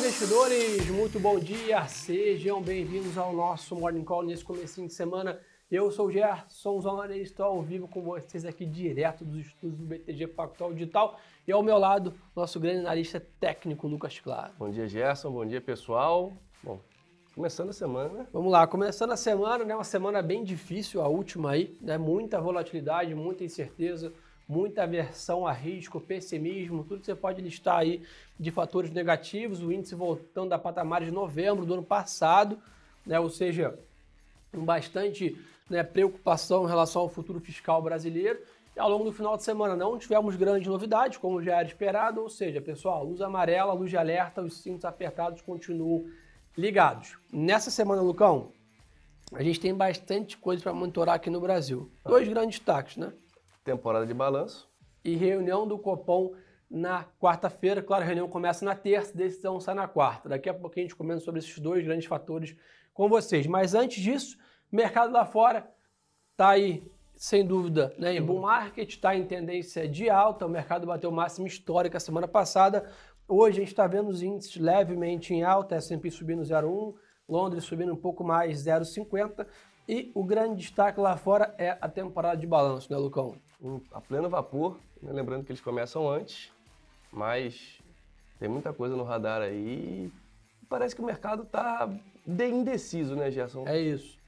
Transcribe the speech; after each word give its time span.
investidores, 0.00 0.88
muito 0.88 1.20
bom 1.20 1.38
dia, 1.38 1.86
sejam 1.86 2.62
bem-vindos 2.62 3.18
ao 3.18 3.34
nosso 3.34 3.76
Morning 3.76 4.02
Call 4.02 4.22
nesse 4.22 4.42
começo 4.42 4.80
de 4.80 4.90
semana. 4.90 5.38
Eu 5.70 5.90
sou 5.90 6.06
o 6.06 6.10
Gerson 6.10 6.80
Zonner 6.80 7.18
e 7.18 7.20
estou 7.20 7.44
ao 7.44 7.60
vivo 7.60 7.86
com 7.86 8.00
vocês 8.00 8.46
aqui 8.46 8.64
direto 8.64 9.26
dos 9.26 9.48
estudos 9.48 9.76
do 9.76 9.84
BTG 9.84 10.28
Pactual 10.28 10.72
Digital 10.72 11.20
e 11.46 11.52
ao 11.52 11.62
meu 11.62 11.76
lado, 11.76 12.14
nosso 12.34 12.58
grande 12.58 12.78
analista 12.78 13.20
técnico, 13.38 13.86
Lucas 13.86 14.18
Claro. 14.18 14.54
Bom 14.58 14.70
dia, 14.70 14.88
Gerson, 14.88 15.30
bom 15.30 15.44
dia, 15.44 15.60
pessoal. 15.60 16.32
Bom, 16.62 16.80
começando 17.34 17.68
a 17.68 17.74
semana, 17.74 18.08
né? 18.20 18.26
Vamos 18.32 18.50
lá, 18.50 18.66
começando 18.66 19.12
a 19.12 19.18
semana, 19.18 19.66
né? 19.66 19.74
Uma 19.74 19.84
semana 19.84 20.22
bem 20.22 20.42
difícil, 20.42 21.02
a 21.02 21.08
última 21.08 21.50
aí, 21.50 21.76
né? 21.78 21.98
Muita 21.98 22.40
volatilidade, 22.40 23.14
muita 23.14 23.44
incerteza, 23.44 24.14
muita 24.50 24.82
aversão 24.82 25.46
a 25.46 25.52
risco, 25.52 26.00
pessimismo, 26.00 26.82
tudo 26.82 26.98
que 26.98 27.06
você 27.06 27.14
pode 27.14 27.40
listar 27.40 27.78
aí 27.78 28.02
de 28.38 28.50
fatores 28.50 28.90
negativos, 28.90 29.62
o 29.62 29.70
índice 29.70 29.94
voltando 29.94 30.52
a 30.52 30.58
patamares 30.58 31.06
de 31.06 31.14
novembro 31.14 31.64
do 31.64 31.74
ano 31.74 31.84
passado, 31.84 32.58
né? 33.06 33.20
ou 33.20 33.30
seja, 33.30 33.78
bastante 34.52 35.38
né, 35.68 35.84
preocupação 35.84 36.64
em 36.64 36.66
relação 36.66 37.02
ao 37.02 37.08
futuro 37.08 37.38
fiscal 37.38 37.80
brasileiro. 37.80 38.40
E 38.74 38.80
ao 38.80 38.90
longo 38.90 39.04
do 39.04 39.12
final 39.12 39.36
de 39.36 39.44
semana 39.44 39.76
não 39.76 39.96
tivemos 39.96 40.34
grandes 40.34 40.66
novidades, 40.66 41.16
como 41.16 41.40
já 41.40 41.58
era 41.58 41.68
esperado, 41.68 42.20
ou 42.20 42.28
seja, 42.28 42.60
pessoal, 42.60 43.04
luz 43.04 43.20
amarela, 43.20 43.72
luz 43.72 43.88
de 43.88 43.96
alerta, 43.96 44.42
os 44.42 44.56
cintos 44.56 44.84
apertados 44.84 45.42
continuam 45.42 46.06
ligados. 46.58 47.16
Nessa 47.32 47.70
semana, 47.70 48.02
Lucão, 48.02 48.50
a 49.32 49.44
gente 49.44 49.60
tem 49.60 49.72
bastante 49.72 50.36
coisa 50.36 50.60
para 50.60 50.72
monitorar 50.72 51.14
aqui 51.14 51.30
no 51.30 51.40
Brasil. 51.40 51.88
Dois 52.04 52.26
grandes 52.26 52.58
destaques, 52.58 52.96
né? 52.96 53.12
Temporada 53.64 54.06
de 54.06 54.14
balanço. 54.14 54.70
E 55.04 55.16
reunião 55.16 55.66
do 55.66 55.78
Copom 55.78 56.34
na 56.70 57.04
quarta-feira. 57.20 57.82
Claro, 57.82 58.04
a 58.04 58.06
reunião 58.06 58.28
começa 58.28 58.64
na 58.64 58.76
terça, 58.76 59.16
decisão 59.16 59.58
sai 59.58 59.74
na 59.74 59.88
quarta. 59.88 60.28
Daqui 60.28 60.48
a 60.48 60.54
pouquinho 60.54 60.86
a 60.86 60.88
gente 60.88 60.96
comenta 60.96 61.20
sobre 61.20 61.40
esses 61.40 61.58
dois 61.58 61.84
grandes 61.84 62.06
fatores 62.06 62.56
com 62.94 63.08
vocês. 63.08 63.46
Mas 63.46 63.74
antes 63.74 64.02
disso, 64.02 64.38
mercado 64.70 65.12
lá 65.12 65.24
fora 65.24 65.68
está 66.32 66.50
aí, 66.50 66.86
sem 67.16 67.44
dúvida, 67.44 67.94
né, 67.98 68.14
em 68.14 68.22
bull 68.22 68.40
market, 68.40 68.88
está 68.88 69.14
em 69.14 69.26
tendência 69.26 69.88
de 69.88 70.08
alta. 70.08 70.46
O 70.46 70.48
mercado 70.48 70.86
bateu 70.86 71.10
máximo 71.10 71.46
histórico 71.46 71.96
a 71.96 72.00
semana 72.00 72.28
passada. 72.28 72.88
Hoje 73.26 73.58
a 73.58 73.60
gente 73.60 73.72
está 73.72 73.86
vendo 73.86 74.08
os 74.08 74.22
índices 74.22 74.56
levemente 74.56 75.34
em 75.34 75.42
alta, 75.42 75.76
S&P 75.76 76.10
subindo 76.10 76.42
0,1, 76.42 76.94
Londres 77.28 77.64
subindo 77.64 77.92
um 77.92 77.96
pouco 77.96 78.24
mais, 78.24 78.64
0,50. 78.64 79.46
E 79.88 80.10
o 80.14 80.24
grande 80.24 80.56
destaque 80.56 81.00
lá 81.00 81.16
fora 81.16 81.54
é 81.58 81.76
a 81.80 81.88
temporada 81.88 82.36
de 82.36 82.46
balanço, 82.46 82.92
né, 82.92 82.98
Lucão? 82.98 83.36
A 83.92 84.00
pleno 84.00 84.28
vapor, 84.28 84.78
né? 85.02 85.12
lembrando 85.12 85.44
que 85.44 85.52
eles 85.52 85.60
começam 85.60 86.08
antes, 86.08 86.50
mas 87.12 87.78
tem 88.38 88.48
muita 88.48 88.72
coisa 88.72 88.96
no 88.96 89.04
radar 89.04 89.42
aí. 89.42 90.10
Parece 90.68 90.94
que 90.94 91.02
o 91.02 91.04
mercado 91.04 91.42
está 91.42 91.88
indeciso, 92.26 93.14
né, 93.14 93.30
Gerson? 93.30 93.66
É 93.66 93.78
isso. 93.78 94.18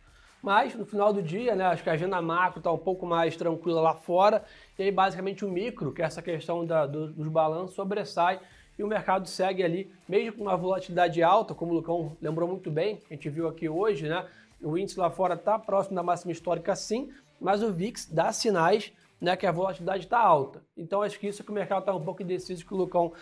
Mas 0.42 0.75
no 0.75 0.84
final 0.84 1.12
do 1.12 1.22
dia, 1.22 1.55
né, 1.55 1.64
acho 1.66 1.84
que 1.84 1.91
a 1.91 1.92
agenda 1.92 2.20
macro 2.20 2.58
está 2.58 2.72
um 2.72 2.78
pouco 2.78 3.06
mais 3.06 3.36
tranquila 3.36 3.80
lá 3.80 3.94
fora, 3.94 4.44
e 4.77 4.83
aí 4.83 4.91
basicamente 4.91 5.44
o 5.44 5.50
micro, 5.50 5.92
que 5.92 6.03
é 6.03 6.05
essa 6.05 6.20
questão 6.20 6.66
da, 6.66 6.84
do, 6.84 7.12
dos 7.12 7.28
balanços, 7.28 7.77
sobressai 7.77 8.41
e 8.77 8.83
o 8.83 8.86
mercado 8.88 9.28
segue 9.28 9.62
ali, 9.62 9.92
mesmo 10.08 10.38
com 10.38 10.42
uma 10.42 10.56
volatilidade 10.56 11.22
alta, 11.22 11.55
como 11.55 11.72
o 11.72 11.75
Lucão 11.77 12.16
lembrou 12.20 12.48
muito 12.48 12.70
bem, 12.70 13.00
a 13.08 13.14
gente 13.14 13.30
viu 13.30 13.47
aqui 13.47 13.69
hoje, 13.69 14.08
né? 14.08 14.27
O 14.60 14.77
índice 14.77 14.98
lá 14.98 15.10
fora 15.10 15.34
está 15.34 15.58
próximo 15.58 15.94
da 15.94 16.03
máxima 16.03 16.33
histórica 16.33 16.75
sim, 16.75 17.12
mas 17.41 17.62
o 17.62 17.72
VIX 17.72 18.06
dá 18.06 18.33
sinais 18.33 18.92
né, 19.23 19.37
que 19.37 19.47
a 19.47 19.53
volatilidade 19.53 20.05
está 20.05 20.19
alta. 20.19 20.65
Então 20.77 21.01
acho 21.01 21.19
que 21.19 21.28
isso 21.28 21.42
é 21.42 21.45
que 21.45 21.53
o 21.53 21.55
mercado 21.55 21.81
está 21.81 21.95
um 21.95 22.05
pouco 22.05 22.20
indeciso, 22.23 22.67
que 22.67 22.75
o 22.75 22.77
Lucão 22.77 23.12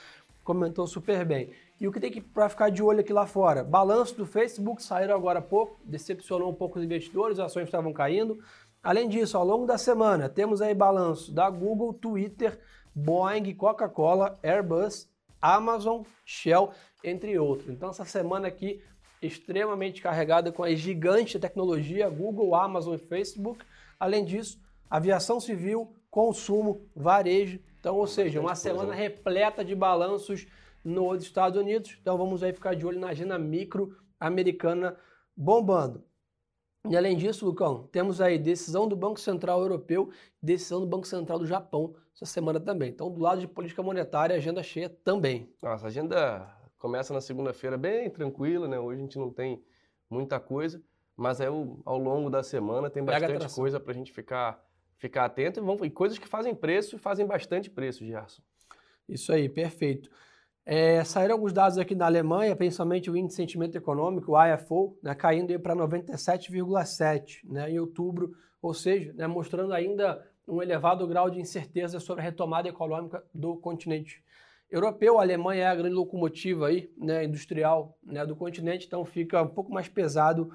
comentou 0.42 0.86
super 0.86 1.26
bem. 1.26 1.50
E 1.78 1.86
o 1.86 1.92
que 1.92 2.00
tem 2.00 2.10
que 2.10 2.22
para 2.22 2.48
ficar 2.48 2.70
de 2.70 2.82
olho 2.82 3.00
aqui 3.00 3.12
lá 3.12 3.26
fora? 3.26 3.62
Balanço 3.62 4.16
do 4.16 4.24
Facebook 4.24 4.82
saíram 4.82 5.14
agora 5.14 5.40
há 5.40 5.42
pouco, 5.42 5.78
decepcionou 5.84 6.50
um 6.50 6.54
pouco 6.54 6.78
os 6.78 6.84
investidores, 6.84 7.38
as 7.38 7.46
ações 7.46 7.64
estavam 7.64 7.92
caindo. 7.92 8.42
Além 8.82 9.10
disso, 9.10 9.36
ao 9.36 9.44
longo 9.44 9.66
da 9.66 9.76
semana, 9.76 10.26
temos 10.26 10.62
aí 10.62 10.74
balanço 10.74 11.34
da 11.34 11.50
Google, 11.50 11.92
Twitter, 11.92 12.58
Boeing, 12.94 13.54
Coca-Cola, 13.54 14.38
Airbus, 14.42 15.06
Amazon, 15.40 16.02
Shell, 16.24 16.70
entre 17.04 17.38
outros. 17.38 17.68
Então 17.68 17.90
essa 17.90 18.06
semana 18.06 18.48
aqui 18.48 18.82
extremamente 19.20 20.00
carregada 20.00 20.50
com 20.50 20.64
as 20.64 20.78
gigantes 20.78 21.32
de 21.32 21.40
tecnologia, 21.40 22.08
Google, 22.08 22.54
Amazon 22.54 22.94
e 22.94 22.98
Facebook. 22.98 23.62
Além 23.98 24.24
disso, 24.24 24.58
aviação 24.90 25.38
civil, 25.38 25.94
consumo, 26.10 26.86
varejo. 26.94 27.60
Então, 27.78 27.96
ou 27.96 28.06
seja, 28.06 28.40
uma 28.40 28.54
semana 28.54 28.92
repleta 28.92 29.64
de 29.64 29.74
balanços 29.74 30.46
nos 30.84 31.22
Estados 31.22 31.58
Unidos. 31.58 31.96
Então, 32.00 32.18
vamos 32.18 32.42
aí 32.42 32.52
ficar 32.52 32.74
de 32.74 32.84
olho 32.84 32.98
na 32.98 33.08
agenda 33.08 33.38
micro 33.38 33.96
americana 34.18 34.96
bombando. 35.36 36.04
E 36.88 36.96
além 36.96 37.16
disso, 37.16 37.44
Lucão, 37.44 37.88
temos 37.92 38.20
aí 38.20 38.38
decisão 38.38 38.88
do 38.88 38.96
Banco 38.96 39.20
Central 39.20 39.60
Europeu, 39.60 40.10
decisão 40.42 40.80
do 40.80 40.86
Banco 40.86 41.06
Central 41.06 41.38
do 41.38 41.46
Japão 41.46 41.94
essa 42.14 42.24
semana 42.24 42.58
também. 42.58 42.90
Então, 42.90 43.10
do 43.10 43.20
lado 43.20 43.40
de 43.40 43.46
política 43.46 43.82
monetária, 43.82 44.34
agenda 44.34 44.62
cheia 44.62 44.88
também. 44.88 45.52
Nossa, 45.62 45.86
a 45.86 45.88
agenda 45.88 46.50
começa 46.78 47.12
na 47.12 47.20
segunda-feira 47.20 47.76
bem 47.76 48.08
tranquila, 48.10 48.66
né? 48.66 48.78
Hoje 48.78 48.98
a 48.98 49.02
gente 49.02 49.18
não 49.18 49.30
tem 49.30 49.62
muita 50.08 50.40
coisa, 50.40 50.82
mas 51.14 51.40
aí 51.40 51.48
ao 51.48 51.98
longo 51.98 52.30
da 52.30 52.42
semana 52.42 52.88
tem 52.88 53.04
bastante 53.04 53.54
coisa 53.54 53.78
para 53.78 53.92
a 53.92 53.94
gente 53.94 54.10
ficar 54.10 54.62
ficar 55.00 55.24
atento 55.24 55.58
e, 55.58 55.62
vão, 55.62 55.78
e 55.82 55.90
coisas 55.90 56.18
que 56.18 56.28
fazem 56.28 56.54
preço 56.54 56.94
e 56.94 56.98
fazem 56.98 57.26
bastante 57.26 57.70
preço, 57.70 58.04
Gerson. 58.04 58.42
Isso 59.08 59.32
aí, 59.32 59.48
perfeito. 59.48 60.10
É, 60.64 61.02
saíram 61.02 61.34
alguns 61.34 61.52
dados 61.52 61.78
aqui 61.78 61.94
da 61.94 62.04
Alemanha, 62.06 62.54
principalmente 62.54 63.10
o 63.10 63.16
índice 63.16 63.36
de 63.36 63.42
sentimento 63.42 63.76
econômico, 63.76 64.32
o 64.32 64.54
IFO, 64.54 64.96
né, 65.02 65.14
caindo 65.14 65.58
para 65.58 65.74
97,7 65.74 67.40
né, 67.44 67.70
em 67.70 67.80
outubro, 67.80 68.36
ou 68.60 68.74
seja, 68.74 69.12
né, 69.14 69.26
mostrando 69.26 69.72
ainda 69.72 70.24
um 70.46 70.62
elevado 70.62 71.06
grau 71.08 71.30
de 71.30 71.40
incerteza 71.40 71.98
sobre 71.98 72.20
a 72.20 72.24
retomada 72.24 72.68
econômica 72.68 73.24
do 73.34 73.56
continente 73.56 74.22
europeu. 74.70 75.18
A 75.18 75.22
Alemanha 75.22 75.64
é 75.64 75.66
a 75.66 75.74
grande 75.74 75.94
locomotiva 75.94 76.66
aí, 76.66 76.92
né, 76.96 77.24
industrial 77.24 77.98
né, 78.02 78.24
do 78.26 78.36
continente, 78.36 78.86
então 78.86 79.04
fica 79.04 79.42
um 79.42 79.48
pouco 79.48 79.72
mais 79.72 79.88
pesado 79.88 80.52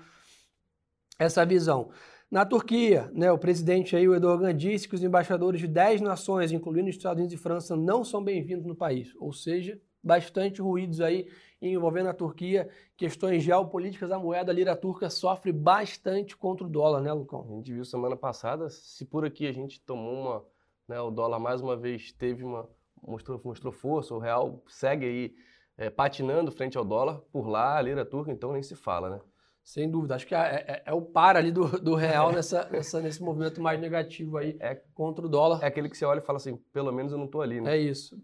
essa 1.18 1.44
visão. 1.46 1.90
Na 2.36 2.46
Turquia, 2.46 3.10
né, 3.14 3.32
o 3.32 3.38
presidente 3.38 3.96
aí, 3.96 4.06
o 4.10 4.14
Erdogan, 4.14 4.54
disse 4.54 4.90
que 4.90 4.96
os 4.96 5.02
embaixadores 5.02 5.62
de 5.62 5.70
10 5.70 6.02
nações, 6.02 6.52
incluindo 6.52 6.90
os 6.90 6.96
Estados 6.98 7.18
Unidos 7.18 7.34
e 7.34 7.42
França, 7.42 7.78
não 7.78 8.04
são 8.04 8.22
bem-vindos 8.22 8.66
no 8.66 8.76
país. 8.76 9.16
Ou 9.22 9.32
seja, 9.32 9.80
bastante 10.04 10.62
ruídos 10.62 11.00
aí 11.00 11.30
envolvendo 11.62 12.10
a 12.10 12.14
Turquia, 12.14 12.68
questões 12.98 13.42
geopolíticas, 13.42 14.12
a 14.12 14.20
moeda 14.20 14.52
lira 14.52 14.76
turca 14.76 15.10
sofre 15.10 15.54
bastante 15.54 16.36
contra 16.36 16.68
o 16.68 16.70
dólar, 16.70 17.00
né, 17.00 17.14
Lucão? 17.14 17.48
A 17.50 17.56
gente 17.56 17.72
viu 17.72 17.86
semana 17.86 18.18
passada, 18.18 18.70
se 18.70 19.06
por 19.06 19.24
aqui 19.24 19.48
a 19.48 19.54
gente 19.54 19.80
tomou 19.80 20.26
uma, 20.26 20.46
né, 20.90 21.00
o 21.00 21.12
dólar 21.12 21.40
mais 21.40 21.62
uma 21.62 21.78
vez 21.78 22.12
teve 22.12 22.44
uma, 22.44 22.68
mostrou, 23.02 23.40
mostrou 23.46 23.72
força, 23.72 24.14
o 24.14 24.20
real 24.20 24.62
segue 24.68 25.06
aí 25.06 25.36
é, 25.78 25.90
patinando 25.90 26.52
frente 26.52 26.78
ao 26.78 26.84
dólar, 26.84 27.22
por 27.32 27.48
lá 27.48 27.78
a 27.78 27.82
lira 27.82 28.04
turca 28.04 28.30
então 28.30 28.52
nem 28.52 28.62
se 28.62 28.76
fala, 28.76 29.10
né? 29.10 29.22
Sem 29.66 29.90
dúvida. 29.90 30.14
Acho 30.14 30.28
que 30.28 30.36
é, 30.36 30.38
é, 30.68 30.84
é, 30.86 30.94
o 30.94 31.02
par 31.02 31.36
ali 31.36 31.52
do, 31.52 31.68
do 31.82 31.96
real 31.96 32.32
nessa, 32.32 32.70
nessa, 32.70 33.02
nesse 33.02 33.22
movimento 33.22 33.60
mais 33.60 33.82
negativo 33.82 34.38
aí 34.38 34.56
é, 34.60 34.76
contra 34.94 35.26
o 35.26 35.30
dólar. 35.30 35.64
É 35.64 35.66
aquele 35.66 35.90
que 35.90 35.98
você 35.98 36.06
olha 36.06 36.20
e 36.20 36.26
fala 36.26 36.38
assim, 36.38 36.56
pelo 36.72 36.92
menos 36.94 37.12
eu 37.12 37.18
não 37.18 37.26
estou 37.26 37.42
ali, 37.42 37.60
né? 37.60 37.76
É 37.76 37.78
isso. 37.78 38.16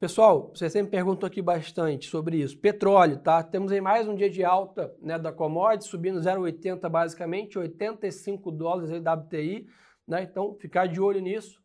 Pessoal, 0.00 0.52
você 0.52 0.68
sempre 0.68 0.90
perguntou 0.90 1.28
aqui 1.28 1.40
bastante 1.40 2.10
sobre 2.10 2.38
isso. 2.38 2.58
Petróleo, 2.58 3.20
tá? 3.20 3.44
Temos 3.44 3.70
aí 3.70 3.80
mais 3.80 4.08
um 4.08 4.14
dia 4.16 4.28
de 4.28 4.44
alta 4.44 4.92
né, 5.00 5.16
da 5.16 5.32
commodity, 5.32 5.88
subindo 5.88 6.18
0,80 6.18 6.88
basicamente, 6.90 7.56
85 7.56 8.50
dólares 8.50 8.90
aí 8.90 8.98
WTI, 8.98 9.68
né? 10.06 10.24
Então, 10.24 10.56
ficar 10.56 10.88
de 10.88 11.00
olho 11.00 11.20
nisso. 11.20 11.62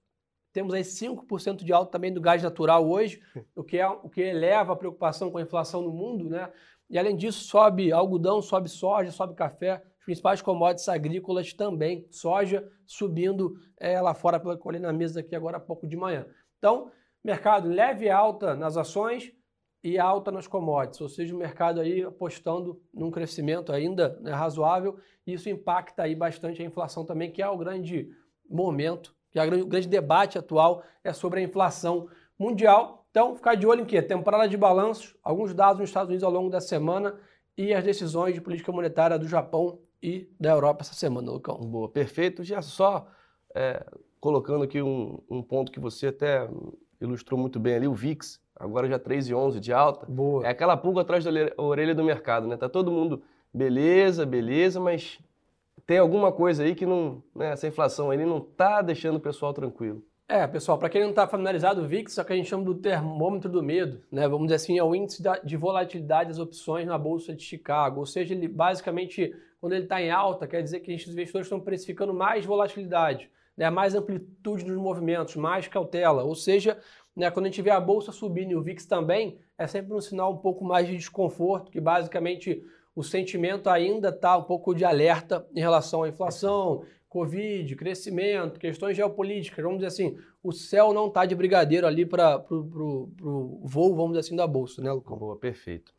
Temos 0.53 0.75
aí 0.75 0.84
5% 0.84 1.63
de 1.63 1.74
alta 1.74 1.92
também 1.92 2.13
do 2.13 2.22
gás 2.22 2.44
natural 2.44 2.88
hoje, 2.88 3.19
o 3.56 3.63
que, 3.63 3.80
é, 3.80 3.88
o 3.88 4.07
que 4.07 4.22
eleva 4.22 4.74
a 4.74 4.75
preocupação 4.75 5.31
com 5.31 5.39
a 5.39 5.42
inflação 5.42 5.81
no 5.81 5.92
mundo, 5.92 6.30
né? 6.30 6.51
E 6.89 6.97
além 6.97 7.15
disso, 7.15 7.45
sobe 7.45 7.91
algodão, 7.91 8.41
sobe 8.41 8.68
soja, 8.68 9.12
sobe 9.12 9.36
café, 9.36 9.83
os 10.00 10.06
principais 10.06 10.41
commodities 10.41 10.89
agrícolas 10.89 11.53
também, 11.53 12.07
soja 12.09 12.68
subindo 12.86 13.53
é, 13.77 14.01
lá 14.01 14.13
fora 14.13 14.39
pela 14.39 14.57
colher 14.57 14.81
na 14.81 14.91
mesa 14.91 15.19
aqui 15.19 15.36
agora 15.36 15.57
há 15.57 15.59
pouco 15.59 15.88
de 15.88 15.95
manhã. 15.95 16.25
Então, 16.57 16.91
mercado 17.24 17.69
leve 17.69 18.09
alta 18.09 18.56
nas 18.56 18.75
ações 18.75 19.31
e 19.83 19.97
alta 19.97 20.31
nas 20.31 20.47
commodities, 20.47 21.00
ou 21.00 21.07
seja, 21.07 21.33
o 21.33 21.38
mercado 21.38 21.80
aí 21.80 22.03
apostando 22.03 22.81
num 22.94 23.12
crescimento 23.12 23.71
ainda 23.71 24.19
né, 24.21 24.31
razoável, 24.31 24.97
e 25.25 25.33
isso 25.33 25.47
impacta 25.47 26.03
aí 26.03 26.15
bastante 26.15 26.62
a 26.62 26.65
inflação 26.65 27.06
também, 27.06 27.31
que 27.31 27.41
é 27.41 27.47
o 27.47 27.57
grande 27.57 28.09
momento, 28.50 29.15
que 29.31 29.39
é 29.39 29.45
o 29.45 29.65
grande 29.68 29.88
debate 29.88 30.38
atual 30.38 30.83
é 31.03 31.13
sobre 31.13 31.39
a 31.39 31.44
inflação 31.44 32.09
mundial, 32.38 32.99
então, 33.12 33.36
ficar 33.36 33.56
de 33.56 33.66
olho 33.66 33.82
em 33.82 33.86
quê? 33.86 34.02
Temporada 34.02 34.48
de 34.48 34.56
balanços, 34.56 35.16
alguns 35.24 35.54
dados 35.54 35.80
nos 35.80 35.90
Estados 35.90 36.10
Unidos 36.10 36.24
ao 36.24 36.32
longo 36.32 36.50
da 36.50 36.62
semana 36.62 37.16
e 37.58 37.74
as 37.74 37.84
decisões 37.84 38.34
de 38.34 38.42
política 38.42 38.72
monetária 38.72 39.18
do 39.18 39.28
Japão 39.28 39.80
e 40.02 40.30
da 40.40 40.52
Europa 40.52 40.84
essa 40.84 40.94
semana, 40.94 41.32
Lucão. 41.32 41.58
Boa, 41.58 41.90
perfeito. 41.90 42.44
Já 42.44 42.62
só 42.62 43.08
é, 43.56 43.86
colocando 44.20 44.64
aqui 44.64 44.82
um, 44.82 45.20
um, 45.30 45.42
ponto 45.42 45.72
que 45.72 45.80
você 45.80 46.08
até 46.08 46.48
ilustrou 47.02 47.40
muito 47.40 47.60
bem 47.60 47.76
ali, 47.76 47.88
o 47.88 47.94
VIX 47.94 48.40
agora 48.56 48.88
já 48.88 49.00
3,11 49.00 49.60
de 49.60 49.74
alta. 49.74 50.06
Boa. 50.06 50.46
É 50.46 50.50
aquela 50.50 50.78
pulga 50.78 51.02
atrás 51.02 51.24
da 51.24 51.32
orelha 51.58 51.96
do 51.96 52.04
mercado, 52.04 52.48
né? 52.48 52.58
Tá 52.58 52.70
todo 52.70 52.92
mundo 52.92 53.22
beleza, 53.54 54.26
beleza, 54.26 54.80
mas 54.80 55.20
tem 55.86 55.98
alguma 55.98 56.32
coisa 56.32 56.64
aí 56.64 56.76
que 56.76 56.86
não, 56.86 57.24
né, 57.36 57.52
essa 57.52 57.68
inflação 57.68 58.12
aí 58.12 58.24
não 58.24 58.40
tá 58.40 58.82
deixando 58.82 59.16
o 59.16 59.20
pessoal 59.20 59.54
tranquilo. 59.54 60.04
É, 60.31 60.46
pessoal, 60.46 60.78
para 60.78 60.90
quem 60.90 61.02
não 61.02 61.10
está 61.10 61.28
familiarizado, 61.28 61.81
o 61.81 61.88
VIX 61.88 62.16
é 62.16 62.22
o 62.22 62.26
que 62.26 62.34
a 62.34 62.36
gente 62.36 62.48
chama 62.48 62.64
do 62.64 62.76
termômetro 62.76 63.50
do 63.50 63.64
medo, 63.64 64.00
né? 64.12 64.28
Vamos 64.28 64.46
dizer 64.46 64.58
assim, 64.58 64.78
é 64.78 64.84
o 64.84 64.94
índice 64.94 65.24
de 65.44 65.58
volatilidade 65.58 66.30
das 66.30 66.38
opções 66.38 66.86
na 66.86 67.00
Bolsa 67.00 67.34
de 67.34 67.42
Chicago. 67.42 68.02
Ou 68.02 68.06
seja, 68.06 68.36
ele 68.36 68.48
basicamente, 68.48 69.36
quando 69.60 69.74
ele 69.74 69.86
está 69.86 70.00
em 70.00 70.12
alta, 70.12 70.46
quer 70.46 70.62
dizer 70.62 70.81
que 70.81 70.94
os 70.94 71.08
investidores 71.08 71.48
estão 71.48 71.60
precificando 71.60 72.14
mais 72.14 72.46
volatilidade, 72.46 73.28
né? 73.58 73.72
mais 73.72 73.96
amplitude 73.96 74.66
nos 74.66 74.78
movimentos, 74.78 75.36
mais 75.36 75.68
cautela. 75.68 76.24
Ou 76.24 76.36
seja, 76.36 76.78
né, 77.16 77.32
quando 77.32 77.48
a 77.48 77.50
gente 77.50 77.64
vê 77.64 77.72
a 77.72 77.80
Bolsa 77.80 78.12
subindo 78.12 78.52
e 78.52 78.56
o 78.56 78.62
VIX 78.62 78.86
também, 78.86 79.40
é 79.58 79.66
sempre 79.66 79.96
um 79.96 80.00
sinal 80.00 80.34
um 80.34 80.38
pouco 80.38 80.64
mais 80.64 80.88
de 80.88 80.96
desconforto, 80.96 81.72
que 81.72 81.82
basicamente 81.82 82.64
o 82.96 83.04
sentimento 83.04 83.68
ainda 83.68 84.10
está 84.10 84.38
um 84.38 84.44
pouco 84.44 84.75
de 84.75 84.86
alerta 84.86 85.48
em 85.56 85.60
relação 85.60 86.04
à 86.04 86.10
inflação, 86.10 86.84
Covid, 87.10 87.76
crescimento, 87.76 88.60
questões 88.60 88.96
geopolíticas, 88.96 89.64
vamos 89.64 89.80
dizer 89.80 89.88
assim, 89.88 90.18
o 90.44 90.52
céu 90.52 90.94
não 90.94 91.08
está 91.08 91.26
de 91.26 91.36
brigadeiro 91.36 91.88
ali 91.88 92.06
para 92.06 92.46
o 92.52 93.62
voo, 93.64 93.96
vamos 93.96 94.12
dizer 94.12 94.20
assim, 94.20 94.36
da 94.36 94.46
bolsa, 94.46 94.80
né, 94.82 94.92
Lucão? 94.92 95.18
Boa, 95.18 95.36
perfeito. 95.36 95.92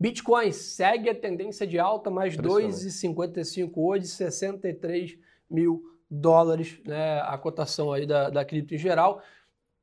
Bitcoin 0.00 0.50
segue 0.50 1.10
a 1.10 1.14
tendência 1.14 1.66
de 1.66 1.78
alta, 1.78 2.10
mais 2.10 2.34
2,55 2.38 3.72
hoje, 3.76 4.06
63 4.06 5.18
mil 5.48 5.82
dólares, 6.10 6.80
né, 6.86 7.20
a 7.20 7.36
cotação 7.36 7.92
aí 7.92 8.06
da, 8.06 8.30
da 8.30 8.42
cripto 8.42 8.74
em 8.74 8.78
geral. 8.78 9.22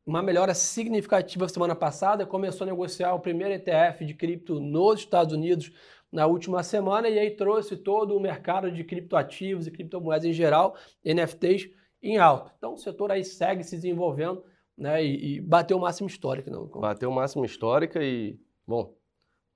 Uma 0.04 0.24
melhora 0.24 0.56
significativa 0.56 1.48
semana 1.48 1.76
passada, 1.76 2.26
começou 2.26 2.66
a 2.66 2.70
negociar 2.70 3.14
o 3.14 3.20
primeiro 3.20 3.54
ETF 3.54 4.06
de 4.06 4.16
cripto 4.16 4.60
nos 4.60 5.02
Estados 5.02 5.34
Unidos, 5.34 5.72
na 6.12 6.26
última 6.26 6.64
semana 6.64 7.10
e 7.10 7.20
aí 7.20 7.32
trouxe 7.32 7.76
todo 7.76 8.16
o 8.16 8.20
mercado 8.20 8.72
de 8.72 8.84
criptoativos 8.84 9.68
e 9.68 9.72
criptomoedas 9.72 10.26
em 10.26 10.34
geral, 10.34 10.76
NFTs, 11.04 11.70
em 12.02 12.18
alta. 12.18 12.54
Então 12.58 12.74
o 12.74 12.78
setor 12.78 13.12
aí 13.12 13.24
segue 13.24 13.64
se 13.64 13.76
desenvolvendo 13.76 14.44
né, 14.78 15.04
e, 15.04 15.38
e 15.38 15.42
bateu 15.42 15.78
o 15.78 15.82
máximo 15.82 16.08
histórico. 16.08 16.50
Não? 16.50 16.68
Bateu 16.68 17.10
o 17.10 17.14
máximo 17.14 17.44
histórico 17.44 18.00
e, 18.00 18.40
bom, 18.66 18.96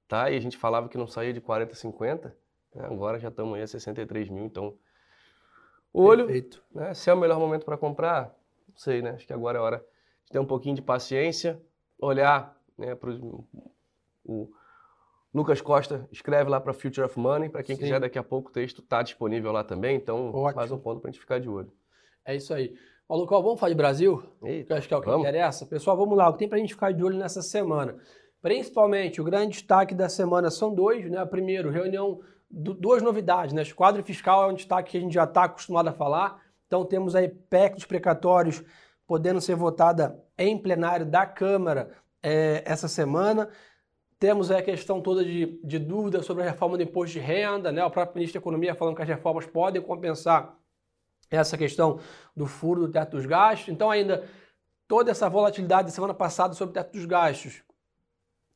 tá, 0.07 0.29
e 0.29 0.35
a 0.35 0.39
gente 0.39 0.57
falava 0.57 0.89
que 0.89 0.97
não 0.97 1.07
saía 1.07 1.33
de 1.33 1.39
40, 1.39 1.75
50, 1.75 2.35
né, 2.75 2.85
agora 2.85 3.19
já 3.19 3.29
estamos 3.29 3.55
aí 3.55 3.61
a 3.61 3.67
63 3.67 4.29
mil, 4.29 4.45
então 4.45 4.75
olho, 5.93 6.25
Perfeito. 6.25 6.63
né, 6.73 6.93
se 6.93 7.09
é 7.09 7.13
o 7.13 7.17
melhor 7.17 7.39
momento 7.39 7.65
para 7.65 7.77
comprar, 7.77 8.35
não 8.67 8.77
sei, 8.77 9.01
né, 9.01 9.11
acho 9.11 9.27
que 9.27 9.33
agora 9.33 9.57
é 9.57 9.61
hora 9.61 9.85
de 10.25 10.31
ter 10.31 10.39
um 10.39 10.45
pouquinho 10.45 10.75
de 10.75 10.81
paciência, 10.81 11.61
olhar 11.99 12.57
né, 12.77 12.95
para 12.95 13.11
o 14.25 14.51
Lucas 15.33 15.61
Costa 15.61 16.07
escreve 16.11 16.49
lá 16.49 16.59
para 16.59 16.73
Future 16.73 17.05
of 17.05 17.17
Money. 17.17 17.49
Para 17.49 17.63
quem 17.63 17.75
Sim. 17.75 17.83
quiser, 17.83 17.99
daqui 17.99 18.19
a 18.19 18.23
pouco 18.23 18.49
o 18.49 18.51
texto 18.51 18.81
está 18.81 19.01
disponível 19.01 19.51
lá 19.51 19.63
também. 19.63 19.95
Então, 19.95 20.29
Ótimo. 20.33 20.55
mais 20.55 20.71
um 20.71 20.77
ponto 20.77 20.99
para 20.99 21.09
a 21.09 21.11
gente 21.11 21.21
ficar 21.21 21.39
de 21.39 21.47
olho. 21.47 21.71
É 22.25 22.35
isso 22.35 22.53
aí. 22.53 22.73
Lucas, 23.09 23.41
vamos 23.41 23.59
falar 23.59 23.71
de 23.71 23.75
Brasil? 23.75 24.23
Eita, 24.43 24.67
que 24.67 24.73
eu 24.73 24.77
acho 24.77 24.87
que 24.87 24.93
é 24.93 24.97
o 24.97 25.01
que 25.01 25.07
vamos. 25.07 25.21
interessa. 25.21 25.65
Pessoal, 25.65 25.97
vamos 25.97 26.17
lá. 26.17 26.29
O 26.29 26.33
que 26.33 26.39
tem 26.39 26.49
para 26.49 26.57
a 26.57 26.61
gente 26.61 26.73
ficar 26.73 26.93
de 26.93 27.03
olho 27.03 27.17
nessa 27.17 27.41
semana? 27.41 27.97
Principalmente, 28.41 29.19
o 29.19 29.23
grande 29.23 29.51
destaque 29.51 29.93
da 29.93 30.07
semana 30.07 30.49
são 30.49 30.73
dois. 30.73 31.09
Né? 31.09 31.23
Primeiro, 31.25 31.69
reunião, 31.69 32.21
duas 32.49 33.01
novidades. 33.01 33.53
Né? 33.53 33.63
O 33.63 33.75
quadro 33.75 34.03
fiscal 34.03 34.43
é 34.43 34.51
um 34.51 34.55
destaque 34.55 34.91
que 34.91 34.97
a 34.97 35.01
gente 35.01 35.13
já 35.13 35.25
está 35.25 35.45
acostumado 35.45 35.87
a 35.87 35.93
falar. 35.93 36.41
Então, 36.67 36.85
temos 36.85 37.15
aí 37.15 37.27
PEC 37.27 37.75
dos 37.75 37.85
precatórios 37.85 38.63
podendo 39.05 39.41
ser 39.41 39.55
votada 39.55 40.17
em 40.37 40.57
plenário 40.57 41.05
da 41.05 41.25
Câmara 41.25 41.91
é, 42.23 42.63
essa 42.65 42.87
semana. 42.87 43.49
Temos 44.21 44.51
a 44.51 44.61
questão 44.61 45.01
toda 45.01 45.25
de, 45.25 45.59
de 45.63 45.79
dúvida 45.79 46.21
sobre 46.21 46.43
a 46.43 46.45
reforma 46.45 46.77
do 46.77 46.83
imposto 46.83 47.13
de 47.13 47.19
renda, 47.19 47.71
né? 47.71 47.83
O 47.83 47.89
próprio 47.89 48.17
ministro 48.17 48.39
da 48.39 48.43
Economia 48.43 48.75
falando 48.75 48.95
que 48.95 49.01
as 49.01 49.07
reformas 49.07 49.47
podem 49.47 49.81
compensar 49.81 50.55
essa 51.31 51.57
questão 51.57 51.99
do 52.37 52.45
furo 52.45 52.81
do 52.81 52.91
teto 52.91 53.17
dos 53.17 53.25
gastos. 53.25 53.69
Então, 53.69 53.89
ainda 53.89 54.23
toda 54.87 55.09
essa 55.09 55.27
volatilidade 55.27 55.87
da 55.87 55.91
semana 55.91 56.13
passada 56.13 56.53
sobre 56.53 56.69
o 56.69 56.73
teto 56.73 56.91
dos 56.91 57.05
gastos 57.05 57.63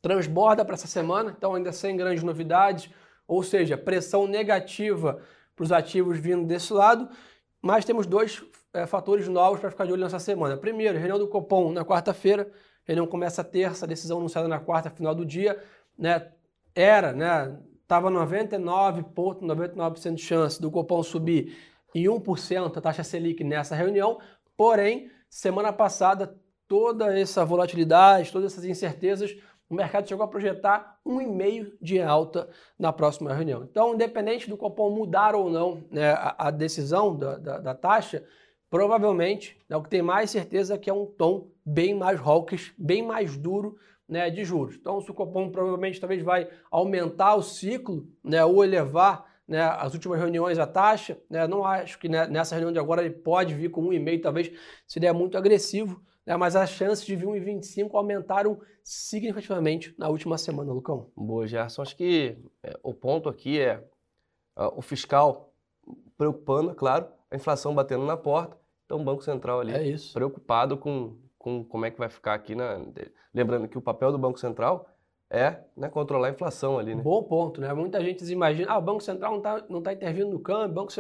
transborda 0.04 0.64
para 0.64 0.76
essa 0.76 0.86
semana, 0.86 1.34
então 1.36 1.56
ainda 1.56 1.72
sem 1.72 1.98
grandes 1.98 2.24
novidades, 2.24 2.92
ou 3.28 3.42
seja, 3.42 3.76
pressão 3.76 4.28
negativa 4.28 5.20
para 5.56 5.64
os 5.64 5.72
ativos 5.72 6.20
vindo 6.20 6.46
desse 6.46 6.72
lado, 6.72 7.10
mas 7.60 7.84
temos 7.84 8.06
dois 8.06 8.46
é, 8.72 8.86
fatores 8.86 9.28
novos 9.28 9.60
para 9.60 9.72
ficar 9.72 9.86
de 9.88 9.94
olho 9.94 10.04
nessa 10.04 10.20
semana. 10.20 10.58
Primeiro, 10.58 10.96
reunião 11.00 11.18
do 11.18 11.28
Copom 11.28 11.72
na 11.72 11.84
quarta-feira, 11.84 12.52
reunião 12.86 13.08
começa 13.08 13.44
terça, 13.44 13.86
a 13.86 13.88
decisão 13.88 14.18
anunciada 14.18 14.48
na 14.48 14.60
quarta, 14.60 14.90
final 14.90 15.16
do 15.16 15.26
dia, 15.26 15.62
né? 15.98 16.32
Era, 16.74 17.14
né? 17.14 17.58
Tava 17.88 18.10
99,99% 18.12 20.16
de 20.16 20.22
chance 20.22 20.62
do 20.62 20.72
Copom 20.72 21.04
subir 21.04 21.56
em 21.94 22.06
1% 22.06 22.78
a 22.78 22.82
taxa 22.82 23.04
Selic 23.04 23.44
nessa 23.44 23.76
reunião, 23.76 24.20
porém, 24.58 25.12
semana 25.30 25.72
passada, 25.72 26.36
toda 26.68 27.18
essa 27.18 27.46
volatilidade, 27.46 28.32
todas 28.32 28.52
essas 28.52 28.66
incertezas, 28.66 29.38
o 29.70 29.74
mercado 29.74 30.08
chegou 30.08 30.24
a 30.24 30.28
projetar 30.28 31.00
1,5% 31.06 31.74
de 31.82 32.02
alta 32.02 32.50
na 32.78 32.94
próxima 32.94 33.34
reunião. 33.34 33.64
Então, 33.64 33.94
independente 33.94 34.50
do 34.50 34.58
Copom 34.58 34.92
mudar 34.92 35.36
ou 35.36 35.50
não 35.50 35.84
né, 35.90 36.12
a, 36.12 36.48
a, 36.48 36.52
decisão 36.52 37.16
da, 37.16 37.38
da, 37.38 37.60
da 37.60 37.74
taxa, 37.74 38.24
provavelmente, 38.70 39.60
né, 39.68 39.76
o 39.76 39.82
que 39.82 39.90
tem 39.90 40.02
mais 40.02 40.30
certeza 40.30 40.76
é 40.76 40.78
que 40.78 40.90
é 40.90 40.94
um 40.94 41.06
tom 41.06 41.50
bem 41.66 41.94
mais 41.96 42.20
hawkish, 42.20 42.74
bem 42.78 43.02
mais 43.02 43.36
duro 43.36 43.78
né, 44.08 44.30
de 44.30 44.46
juros. 44.46 44.76
Então, 44.76 44.98
o 44.98 45.14
Copom 45.14 45.50
provavelmente 45.50 46.00
talvez 46.00 46.22
vai 46.22 46.48
aumentar 46.70 47.36
o 47.36 47.42
ciclo 47.42 48.08
né, 48.24 48.46
ou 48.46 48.64
elevar 48.64 49.26
né, 49.48 49.62
as 49.62 49.94
últimas 49.94 50.20
reuniões 50.20 50.60
a 50.60 50.68
taxa. 50.68 51.18
Né, 51.30 51.48
não 51.48 51.66
acho 51.66 51.98
que 51.98 52.08
né, 52.08 52.28
nessa 52.28 52.56
reunião 52.56 52.72
de 52.72 52.80
agora 52.80 53.04
ele 53.04 53.14
pode 53.14 53.56
vir 53.56 53.72
com 53.72 53.88
1,5, 53.88 54.22
talvez 54.22 54.52
seria 54.86 55.14
muito 55.14 55.38
agressivo, 55.38 56.04
né, 56.26 56.38
mas 56.38 56.56
as 56.56 56.70
chances 56.70 57.04
de 57.04 57.16
vir 57.16 57.26
1,25 57.26 57.90
aumentaram 57.96 58.60
significativamente 58.84 59.96
na 59.98 60.08
última 60.08 60.38
semana, 60.38 60.72
Lucão. 60.72 61.10
Boa, 61.16 61.48
Gerson. 61.48 61.82
Acho 61.82 61.96
que 61.96 62.38
é, 62.62 62.78
o 62.84 62.94
ponto 62.94 63.28
aqui 63.28 63.60
é 63.60 63.84
uh, 64.56 64.78
o 64.78 64.82
fiscal 64.82 65.52
preocupando, 66.16 66.72
é 66.72 66.76
claro, 66.76 67.08
a 67.32 67.36
inflação 67.36 67.74
batendo 67.74 68.06
na 68.06 68.16
porta 68.16 68.56
então, 68.86 69.02
o 69.02 69.04
Banco 69.04 69.24
Central 69.24 69.60
ali 69.60 69.74
é 69.74 69.96
preocupado 70.14 70.78
com, 70.78 71.18
com 71.46 71.64
como 71.64 71.86
é 71.86 71.92
que 71.92 72.00
vai 72.00 72.10
ficar 72.10 72.34
aqui. 72.34 72.56
Na... 72.56 72.84
Lembrando 73.32 73.68
que 73.68 73.78
o 73.78 73.82
papel 73.82 74.12
do 74.12 74.18
Banco 74.18 74.40
Central 74.40 74.90
é 75.30 75.60
né, 75.78 75.88
controlar 75.90 76.30
a 76.30 76.32
inflação 76.32 76.80
ali. 76.80 76.96
Né? 76.96 77.04
Bom 77.04 77.22
ponto, 77.22 77.62
né? 77.62 77.72
Muita 77.72 78.04
gente 78.04 78.26
imagina, 78.32 78.72
ah, 78.72 78.80
o 78.80 78.82
Banco 78.82 79.04
Central 79.04 79.30
não 79.34 79.38
está 79.38 79.66
não 79.70 79.82
tá 79.84 79.94
intervindo 79.94 80.32
no 80.32 80.40
câmbio, 80.40 80.72
o 80.72 80.74
Banco, 80.74 80.92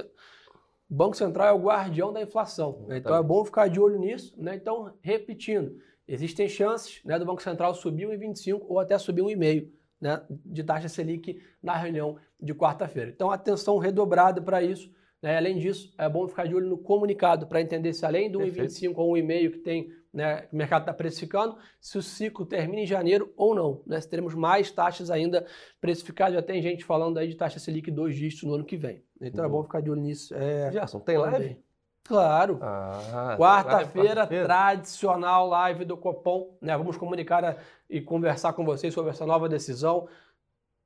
Banco 0.88 1.18
Central 1.18 1.48
é 1.48 1.52
o 1.52 1.64
guardião 1.64 2.14
da 2.14 2.22
inflação. 2.22 2.86
Né? 2.88 2.98
Então 3.00 3.16
é 3.16 3.24
bom 3.24 3.44
ficar 3.44 3.68
de 3.68 3.80
olho 3.80 3.98
nisso. 3.98 4.36
Né? 4.38 4.54
Então, 4.56 4.94
repetindo, 5.02 5.80
existem 6.08 6.48
chances 6.48 7.02
né, 7.04 7.18
do 7.18 7.25
Banco 7.25 7.42
Central 7.42 7.74
subir 7.74 8.08
1,25 8.08 8.66
ou 8.68 8.80
até 8.80 9.00
subir 9.00 9.24
1,5 9.24 9.68
né, 10.00 10.22
de 10.30 10.64
taxa 10.64 10.88
Selic 10.88 11.42
na 11.64 11.75
reunião 11.75 12.18
de 12.40 12.54
quarta-feira. 12.54 13.10
Então, 13.10 13.32
atenção 13.32 13.80
redobrada 13.80 14.40
para 14.44 14.62
isso. 14.62 14.94
Né? 15.25 15.38
Além 15.38 15.58
disso, 15.58 15.91
é 15.98 16.08
bom 16.08 16.27
ficar 16.27 16.46
de 16.46 16.53
olho 16.53 16.70
no 16.70 16.77
comunicado 16.77 17.48
para 17.48 17.60
entender 17.60 17.94
se 17.94 18.05
além 18.05 18.29
do 18.29 18.38
1,25 18.41 18.94
ou 18.96 19.13
1,5 19.13 19.51
que 19.53 19.58
tem, 19.58 19.91
né, 20.13 20.41
que 20.41 20.53
o 20.53 20.55
mercado 20.55 20.84
está 20.84 20.94
precificando, 20.94 21.58
se 21.82 21.98
o 21.98 22.01
ciclo 22.03 22.46
termina 22.46 22.84
em 22.84 22.86
janeiro 22.86 23.34
ou 23.36 23.55
não. 23.55 23.82
Né? 23.88 24.00
Se 24.00 24.08
teremos 24.08 24.36
mais 24.36 24.70
taxas 24.70 25.10
ainda 25.10 25.44
precificadas. 25.82 26.36
Já 26.36 26.44
tem 26.44 26.62
gente 26.62 26.86
falando 26.86 27.17
aí 27.17 27.27
de 27.27 27.34
taxa 27.34 27.58
Selic 27.58 27.89
dois 27.89 28.15
dígitos 28.15 28.44
no 28.44 28.53
ano 28.53 28.63
que 28.63 28.77
vem. 28.77 29.03
Então 29.20 29.44
uhum. 29.44 29.50
é 29.50 29.51
bom 29.51 29.63
ficar 29.63 29.82
de 29.82 29.89
olho 29.89 30.00
nisso. 30.00 30.32
É... 30.36 30.72
Gerson, 30.72 31.00
tem 31.00 31.17
live? 31.17 31.58
Claro. 32.03 32.60
Ah, 32.62 33.36
Quarta-feira, 33.36 34.27
quarta 34.27 34.44
tradicional 34.44 35.48
live 35.48 35.86
do 35.86 35.98
Copom. 35.98 36.55
Né? 36.62 36.77
Vamos 36.77 36.98
comunicar 36.98 37.58
e 37.89 38.00
conversar 38.00 38.53
com 38.53 38.63
vocês 38.63 38.94
sobre 38.94 39.10
essa 39.10 39.25
nova 39.25 39.50
decisão, 39.50 40.08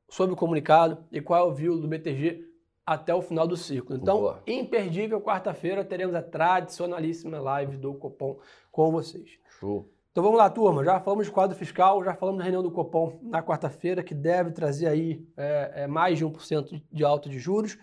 sobre 0.07 0.31
o 0.31 0.37
comunicado 0.37 1.03
e 1.11 1.19
qual 1.19 1.43
é 1.43 1.51
o 1.51 1.53
view 1.53 1.77
do 1.77 1.89
BTG 1.89 2.48
até 2.89 3.13
o 3.13 3.21
final 3.21 3.45
do 3.45 3.55
ciclo. 3.55 3.95
Então, 3.95 4.17
Boa. 4.17 4.43
imperdível, 4.47 5.21
quarta-feira 5.21 5.85
teremos 5.85 6.15
a 6.15 6.23
tradicionalíssima 6.23 7.39
live 7.39 7.77
do 7.77 7.93
Copom 7.93 8.39
com 8.71 8.91
vocês. 8.91 9.37
Show. 9.59 9.87
Então 10.11 10.23
vamos 10.23 10.39
lá, 10.39 10.49
turma. 10.49 10.83
Já 10.83 10.99
falamos 10.99 11.27
de 11.27 11.31
quadro 11.31 11.55
fiscal, 11.55 12.03
já 12.03 12.15
falamos 12.15 12.39
da 12.39 12.45
reunião 12.45 12.63
do 12.63 12.71
Copom 12.71 13.19
na 13.21 13.43
quarta-feira, 13.43 14.01
que 14.01 14.15
deve 14.15 14.49
trazer 14.49 14.87
aí 14.87 15.23
é, 15.37 15.83
é, 15.83 15.87
mais 15.87 16.17
de 16.17 16.25
1% 16.25 16.81
de 16.91 17.03
alta 17.03 17.29
de 17.29 17.37
juros. 17.37 17.77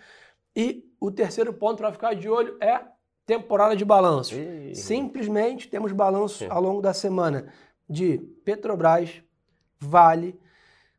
E 0.56 0.84
o 1.00 1.12
terceiro 1.12 1.54
ponto 1.54 1.78
para 1.78 1.92
ficar 1.92 2.14
de 2.14 2.28
olho 2.28 2.56
é 2.60 2.80
temporada 3.24 3.76
de 3.76 3.84
balanços. 3.84 4.36
Simplesmente 4.74 5.68
temos 5.68 5.92
balanços 5.92 6.50
ao 6.50 6.60
longo 6.60 6.82
da 6.82 6.92
semana 6.92 7.46
de 7.88 8.18
Petrobras, 8.44 9.22
Vale, 9.78 10.36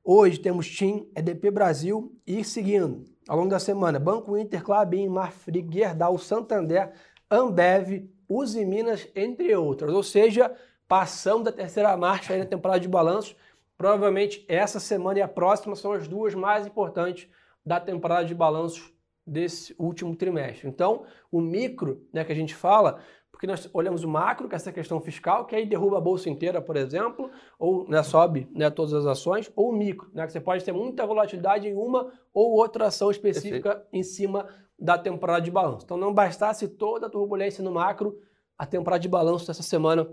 hoje 0.02 0.40
temos 0.40 0.70
TIM, 0.70 1.10
EDP 1.14 1.52
Brasil 1.52 2.16
e 2.26 2.42
seguindo 2.46 3.17
ao 3.28 3.38
longo 3.38 3.50
da 3.50 3.60
semana. 3.60 4.00
Banco 4.00 4.38
Inter, 4.38 4.64
Clabin, 4.64 5.08
Marfrig, 5.08 5.68
Gerdau, 5.72 6.18
Santander, 6.18 6.92
Ambev, 7.30 8.10
Uzi 8.30 8.66
Minas, 8.66 9.08
entre 9.16 9.56
outras. 9.56 9.94
Ou 9.94 10.04
seja, 10.04 10.52
passando 10.88 11.46
da 11.46 11.52
terceira 11.52 11.96
marcha 11.98 12.34
aí 12.34 12.40
na 12.40 12.46
temporada 12.46 12.80
de 12.80 12.88
balanços. 12.88 13.36
Provavelmente 13.78 14.46
essa 14.48 14.80
semana 14.80 15.20
e 15.20 15.22
a 15.22 15.28
próxima 15.28 15.76
são 15.76 15.92
as 15.92 16.08
duas 16.08 16.34
mais 16.34 16.66
importantes 16.66 17.28
da 17.66 17.80
temporada 17.80 18.26
de 18.26 18.34
balanços 18.34 18.92
desse 19.26 19.76
último 19.78 20.16
trimestre. 20.16 20.68
Então, 20.68 21.04
o 21.30 21.42
micro, 21.42 22.02
né, 22.14 22.24
que 22.24 22.32
a 22.32 22.36
gente 22.36 22.56
fala, 22.56 23.02
porque 23.38 23.46
nós 23.46 23.70
olhamos 23.72 24.04
o 24.04 24.08
macro, 24.08 24.50
que 24.50 24.56
é 24.56 24.58
essa 24.58 24.72
questão 24.72 25.00
fiscal, 25.00 25.46
que 25.46 25.56
aí 25.56 25.64
derruba 25.64 26.00
a 26.00 26.02
bolsa 26.02 26.28
inteira, 26.28 26.60
por 26.60 26.76
exemplo, 26.76 27.30
ou 27.60 27.88
né, 27.88 28.02
sobe 28.02 28.50
né, 28.52 28.68
todas 28.72 28.96
as 28.96 29.06
ações, 29.06 29.52
ou 29.56 29.70
o 29.70 29.72
micro, 29.72 30.10
né, 30.12 30.26
que 30.26 30.32
você 30.32 30.42
pode 30.42 30.66
ter 30.66 30.72
muita 30.72 31.06
volatilidade 31.06 31.68
em 31.68 31.76
uma 31.76 32.12
ou 32.34 32.54
outra 32.54 32.88
ação 32.88 33.12
específica 33.12 33.76
Perfeito. 33.76 33.90
em 33.94 34.02
cima 34.02 34.48
da 34.80 34.98
temporada 34.98 35.42
de 35.42 35.52
balanço. 35.52 35.86
Então, 35.86 35.98
não 35.98 36.12
bastasse 36.12 36.68
toda 36.68 37.06
a 37.06 37.10
turbulência 37.12 37.64
no 37.64 37.72
macro, 37.72 38.20
a 38.58 38.66
temporada 38.66 39.02
de 39.02 39.08
balanço 39.08 39.46
dessa 39.46 39.62
semana 39.62 40.10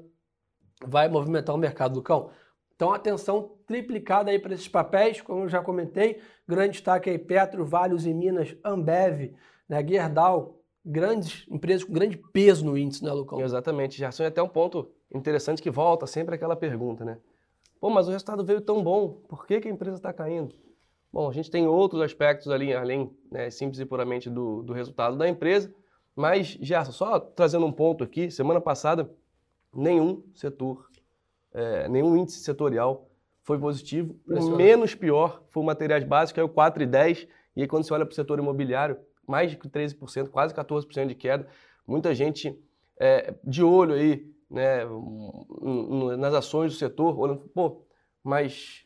vai 0.87 1.09
movimentar 1.09 1.55
o 1.55 1.59
mercado, 1.59 1.95
Lucão. 1.95 2.29
Então, 2.77 2.93
atenção 2.93 3.57
triplicada 3.67 4.31
aí 4.31 4.39
para 4.39 4.53
esses 4.53 4.69
papéis, 4.69 5.23
como 5.23 5.45
eu 5.45 5.49
já 5.49 5.63
comentei, 5.63 6.21
grande 6.47 6.73
destaque 6.73 7.09
aí 7.09 7.19
Petro, 7.19 7.65
Vales 7.65 8.05
e 8.05 8.13
Minas, 8.13 8.55
Ambev, 8.63 9.33
né, 9.67 9.83
Gerdau, 9.83 10.63
grandes 10.85 11.47
empresas 11.49 11.85
com 11.85 11.93
grande 11.93 12.17
peso 12.33 12.65
no 12.65 12.77
índice, 12.77 13.03
né, 13.03 13.13
Lucão? 13.13 13.41
Exatamente, 13.41 13.97
Gerson. 13.97 14.25
E 14.25 14.27
até 14.27 14.43
um 14.43 14.49
ponto 14.49 14.91
interessante 15.15 15.63
que 15.63 15.71
volta 15.71 16.07
sempre 16.07 16.35
aquela 16.35 16.55
pergunta, 16.55 17.05
né? 17.05 17.19
Pô, 17.81 17.91
mas 17.91 18.09
o 18.09 18.11
resultado 18.11 18.45
veio 18.45 18.61
tão 18.61 18.83
bom, 18.83 19.21
por 19.29 19.47
que, 19.47 19.61
que 19.61 19.69
a 19.69 19.71
empresa 19.71 19.97
está 19.97 20.13
caindo? 20.13 20.55
Bom, 21.13 21.29
a 21.29 21.33
gente 21.33 21.51
tem 21.51 21.67
outros 21.67 22.03
aspectos 22.03 22.51
ali, 22.51 22.75
além, 22.75 23.11
né, 23.31 23.51
simples 23.51 23.79
e 23.79 23.85
puramente 23.85 24.29
do, 24.29 24.63
do 24.63 24.73
resultado 24.73 25.17
da 25.17 25.29
empresa, 25.29 25.73
mas, 26.17 26.57
Gerson, 26.61 26.93
só 26.93 27.19
trazendo 27.19 27.67
um 27.67 27.73
ponto 27.73 28.05
aqui, 28.05 28.31
semana 28.31 28.61
passada, 28.61 29.11
nenhum 29.73 30.23
setor, 30.35 30.89
é, 31.53 31.89
nenhum 31.89 32.17
índice 32.17 32.39
setorial 32.41 33.11
foi 33.43 33.59
positivo. 33.59 34.17
O 34.27 34.57
menos 34.57 34.95
pior 34.95 35.43
foi 35.51 35.63
o 35.63 35.67
materiais 35.67 36.05
básicos, 36.05 36.33
que 36.33 36.41
é 36.41 36.43
o 36.43 36.49
4,10. 36.49 37.29
E 37.57 37.63
aí, 37.63 37.69
quando 37.69 37.85
você 37.85 37.93
olha 37.93 38.07
para 38.07 38.13
o 38.13 38.15
setor 38.15 38.39
imobiliário, 38.39 38.97
mais 39.27 39.51
de 39.51 39.57
13%, 39.57 40.29
quase 40.29 40.55
14% 40.55 41.07
de 41.07 41.15
queda. 41.15 41.47
Muita 41.87 42.15
gente 42.15 42.59
é, 42.99 43.35
de 43.45 43.63
olho 43.63 43.95
aí 43.95 44.27
né, 44.51 44.85
nas 46.17 46.35
ações 46.35 46.73
do 46.73 46.79
setor, 46.79 47.19
olhando, 47.19 47.41
pô, 47.55 47.83
mas 48.23 48.85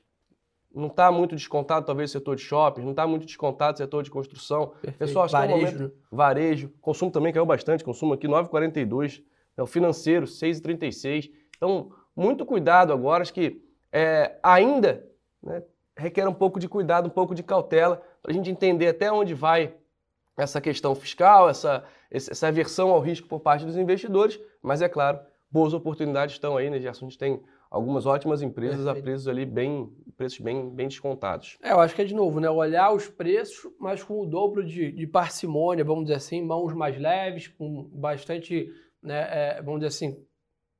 não 0.74 0.88
está 0.88 1.10
muito 1.10 1.34
descontado 1.34 1.86
talvez 1.86 2.10
o 2.10 2.12
setor 2.12 2.36
de 2.36 2.42
shopping, 2.42 2.82
não 2.82 2.90
está 2.90 3.06
muito 3.06 3.26
descontado 3.26 3.74
o 3.74 3.78
setor 3.78 4.02
de 4.02 4.10
construção. 4.10 4.68
Perfeito. 4.68 4.98
Pessoal, 4.98 5.24
acho 5.24 5.32
varejo. 5.32 5.56
que 5.56 5.64
é 5.64 5.66
um 5.66 5.72
momento, 5.72 5.96
varejo, 6.10 6.72
consumo 6.80 7.10
também 7.10 7.32
caiu 7.32 7.46
bastante, 7.46 7.84
consumo 7.84 8.14
aqui 8.14 8.26
9,42, 8.26 9.22
é 9.56 9.62
o 9.62 9.66
financeiro 9.66 10.26
6,36. 10.26 11.30
Então, 11.56 11.90
muito 12.14 12.46
cuidado 12.46 12.92
agora, 12.92 13.22
acho 13.22 13.32
que 13.32 13.62
é, 13.92 14.38
ainda 14.42 15.06
né, 15.42 15.62
requer 15.96 16.28
um 16.28 16.34
pouco 16.34 16.60
de 16.60 16.68
cuidado, 16.68 17.06
um 17.06 17.10
pouco 17.10 17.34
de 17.34 17.42
cautela, 17.42 18.02
para 18.22 18.32
a 18.32 18.34
gente 18.34 18.50
entender 18.50 18.88
até 18.88 19.10
onde 19.10 19.34
vai 19.34 19.74
essa 20.38 20.60
questão 20.60 20.94
fiscal, 20.94 21.50
essa, 21.50 21.84
essa 22.10 22.46
aversão 22.46 22.90
ao 22.90 23.00
risco 23.00 23.28
por 23.28 23.40
parte 23.40 23.66
dos 23.66 23.76
investidores, 23.76 24.40
mas 24.62 24.80
é 24.80 24.88
claro, 24.88 25.18
boas 25.50 25.74
oportunidades 25.74 26.36
estão 26.36 26.56
aí, 26.56 26.70
né, 26.70 26.78
Gerson? 26.80 27.06
A 27.06 27.08
gente 27.08 27.18
tem 27.18 27.42
algumas 27.70 28.06
ótimas 28.06 28.40
empresas 28.40 28.84
Perfeito. 28.84 28.98
a 28.98 29.02
preços 29.02 29.28
ali 29.28 29.44
bem, 29.44 29.92
preços 30.16 30.38
bem, 30.38 30.70
bem 30.70 30.88
descontados. 30.88 31.58
É, 31.62 31.72
eu 31.72 31.80
acho 31.80 31.94
que 31.94 32.02
é 32.02 32.04
de 32.04 32.14
novo, 32.14 32.40
né? 32.40 32.48
Olhar 32.48 32.92
os 32.92 33.08
preços, 33.08 33.70
mas 33.78 34.02
com 34.02 34.20
o 34.20 34.26
dobro 34.26 34.64
de, 34.64 34.92
de 34.92 35.06
parcimônia, 35.06 35.84
vamos 35.84 36.04
dizer 36.04 36.16
assim, 36.16 36.40
mãos 36.40 36.72
mais 36.72 36.98
leves, 36.98 37.48
com 37.48 37.84
bastante, 37.92 38.72
né, 39.02 39.28
é, 39.30 39.62
vamos 39.62 39.80
dizer 39.80 39.88
assim, 39.88 40.24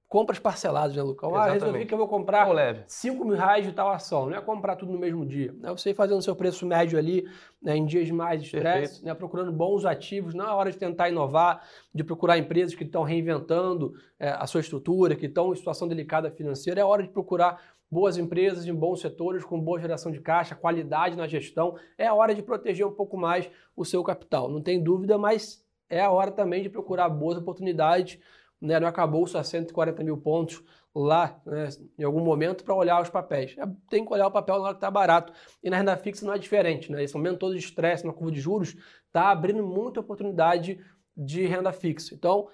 compras 0.08 0.38
parceladas, 0.38 0.96
né, 0.96 1.02
Lucão? 1.02 1.34
Ah, 1.34 1.52
resolvi 1.52 1.84
que 1.84 1.92
eu 1.92 1.98
vou 1.98 2.08
comprar 2.08 2.48
5 2.86 3.24
mil 3.24 3.36
reais 3.36 3.64
de 3.64 3.72
tal 3.72 3.90
ação. 3.90 4.26
Não 4.30 4.36
é 4.36 4.40
comprar 4.40 4.74
tudo 4.76 4.90
no 4.90 4.98
mesmo 4.98 5.24
dia. 5.26 5.54
É 5.62 5.70
você 5.70 5.90
ir 5.90 5.94
fazendo 5.94 6.22
seu 6.22 6.34
preço 6.34 6.66
médio 6.66 6.98
ali, 6.98 7.28
né, 7.62 7.76
em 7.76 7.84
dias 7.84 8.10
mais 8.10 8.40
estresse, 8.40 9.04
né, 9.04 9.12
procurando 9.14 9.52
bons 9.52 9.84
ativos. 9.84 10.34
Não 10.34 10.46
é 10.46 10.50
hora 10.50 10.72
de 10.72 10.78
tentar 10.78 11.10
inovar, 11.10 11.62
de 11.94 12.02
procurar 12.02 12.38
empresas 12.38 12.74
que 12.74 12.84
estão 12.84 13.02
reinventando 13.02 13.92
é, 14.18 14.30
a 14.30 14.46
sua 14.46 14.60
estrutura, 14.60 15.14
que 15.14 15.26
estão 15.26 15.52
em 15.52 15.56
situação 15.56 15.86
delicada 15.86 16.30
financeira. 16.30 16.80
É 16.80 16.84
hora 16.84 17.02
de 17.02 17.10
procurar 17.10 17.60
boas 17.90 18.16
empresas 18.16 18.66
em 18.66 18.74
bons 18.74 19.00
setores, 19.00 19.44
com 19.44 19.60
boa 19.60 19.78
geração 19.78 20.10
de 20.10 20.20
caixa, 20.20 20.54
qualidade 20.54 21.16
na 21.16 21.26
gestão. 21.26 21.76
É 21.98 22.06
a 22.06 22.14
hora 22.14 22.34
de 22.34 22.42
proteger 22.42 22.86
um 22.86 22.92
pouco 22.92 23.18
mais 23.18 23.50
o 23.76 23.84
seu 23.84 24.02
capital. 24.02 24.48
Não 24.48 24.62
tem 24.62 24.82
dúvida, 24.82 25.18
mas 25.18 25.62
é 25.90 26.00
a 26.00 26.10
hora 26.10 26.30
também 26.30 26.62
de 26.62 26.70
procurar 26.70 27.10
boas 27.10 27.36
oportunidades 27.36 28.18
né, 28.60 28.78
não 28.80 28.88
acabou 28.88 29.26
a 29.34 29.44
140 29.44 30.02
mil 30.02 30.16
pontos 30.16 30.62
lá 30.94 31.40
né, 31.46 31.68
em 31.98 32.04
algum 32.04 32.20
momento 32.20 32.64
para 32.64 32.74
olhar 32.74 33.00
os 33.00 33.08
papéis. 33.08 33.54
É, 33.58 33.64
tem 33.88 34.04
que 34.04 34.12
olhar 34.12 34.26
o 34.26 34.30
papel 34.30 34.56
na 34.56 34.62
hora 34.62 34.74
que 34.74 34.78
está 34.78 34.90
barato. 34.90 35.32
E 35.62 35.70
na 35.70 35.76
renda 35.76 35.96
fixa 35.96 36.26
não 36.26 36.34
é 36.34 36.38
diferente. 36.38 36.90
Né? 36.90 37.02
Esse 37.02 37.14
momento 37.14 37.38
todo 37.38 37.52
de 37.52 37.60
estresse 37.60 38.06
na 38.06 38.12
curva 38.12 38.32
de 38.32 38.40
juros 38.40 38.76
está 39.06 39.30
abrindo 39.30 39.64
muita 39.64 40.00
oportunidade 40.00 40.80
de 41.16 41.46
renda 41.46 41.72
fixa. 41.72 42.14
Então, 42.14 42.48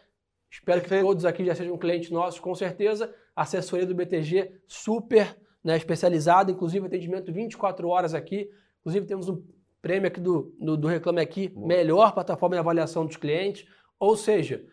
espero 0.51 0.81
Perfeito. 0.81 1.03
que 1.03 1.07
todos 1.07 1.25
aqui 1.25 1.45
já 1.45 1.55
sejam 1.55 1.77
clientes 1.79 2.11
nossos, 2.11 2.41
com 2.41 2.55
certeza. 2.55 3.15
Assessoria 3.35 3.87
do 3.87 3.95
BTG 3.95 4.61
super 4.67 5.37
né, 5.63 5.77
especializada, 5.77 6.53
inclusive 6.53 6.87
atendimento 6.87 7.33
24 7.33 7.89
horas 7.89 8.15
aqui. 8.15 8.51
Inclusive 8.81 9.07
temos 9.07 9.29
um 9.29 9.43
prêmio 9.81 10.09
aqui 10.09 10.21
do, 10.21 10.55
do, 10.59 10.77
do 10.77 10.89
Reclame 10.89 11.21
Aqui, 11.21 11.53
melhor 11.57 12.13
plataforma 12.13 12.57
de 12.57 12.61
avaliação 12.61 13.07
dos 13.07 13.17
clientes. 13.17 13.67
Ou 13.99 14.17
seja, 14.17 14.65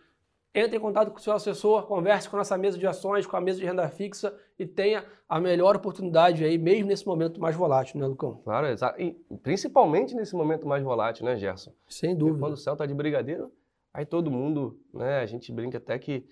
entre 0.53 0.77
em 0.77 0.79
contato 0.79 1.11
com 1.11 1.17
o 1.17 1.21
seu 1.21 1.33
assessor, 1.33 1.87
converse 1.87 2.29
com 2.29 2.35
a 2.35 2.39
nossa 2.39 2.57
mesa 2.57 2.77
de 2.77 2.85
ações, 2.85 3.25
com 3.25 3.37
a 3.37 3.41
mesa 3.41 3.59
de 3.59 3.65
renda 3.65 3.87
fixa 3.89 4.37
e 4.59 4.65
tenha 4.65 5.05
a 5.27 5.39
melhor 5.39 5.77
oportunidade 5.77 6.43
aí, 6.43 6.57
mesmo 6.57 6.87
nesse 6.87 7.07
momento 7.07 7.39
mais 7.39 7.55
volátil, 7.55 7.99
né, 7.99 8.05
Lucão? 8.05 8.41
Claro, 8.43 8.67
exato. 8.67 9.01
E 9.01 9.13
principalmente 9.41 10.13
nesse 10.13 10.35
momento 10.35 10.67
mais 10.67 10.83
volátil, 10.83 11.25
né, 11.25 11.37
Gerson? 11.37 11.71
Sem 11.87 12.15
dúvida. 12.15 12.33
Porque 12.33 12.39
quando 12.41 12.53
o 12.53 12.57
céu 12.57 12.73
está 12.73 12.85
de 12.85 12.93
brigadeiro, 12.93 13.51
aí 13.93 14.05
todo 14.05 14.29
mundo, 14.29 14.77
né, 14.93 15.19
a 15.19 15.25
gente 15.25 15.51
brinca 15.53 15.77
até 15.77 15.97
que 15.97 16.25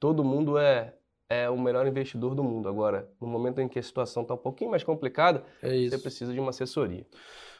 todo 0.00 0.24
mundo 0.24 0.56
é, 0.56 0.94
é 1.28 1.50
o 1.50 1.58
melhor 1.58 1.86
investidor 1.86 2.34
do 2.34 2.42
mundo. 2.42 2.70
Agora, 2.70 3.10
no 3.20 3.26
momento 3.26 3.60
em 3.60 3.68
que 3.68 3.78
a 3.78 3.82
situação 3.82 4.22
está 4.22 4.32
um 4.32 4.38
pouquinho 4.38 4.70
mais 4.70 4.82
complicada, 4.82 5.44
é 5.62 5.68
você 5.68 5.98
precisa 5.98 6.32
de 6.32 6.40
uma 6.40 6.50
assessoria. 6.50 7.06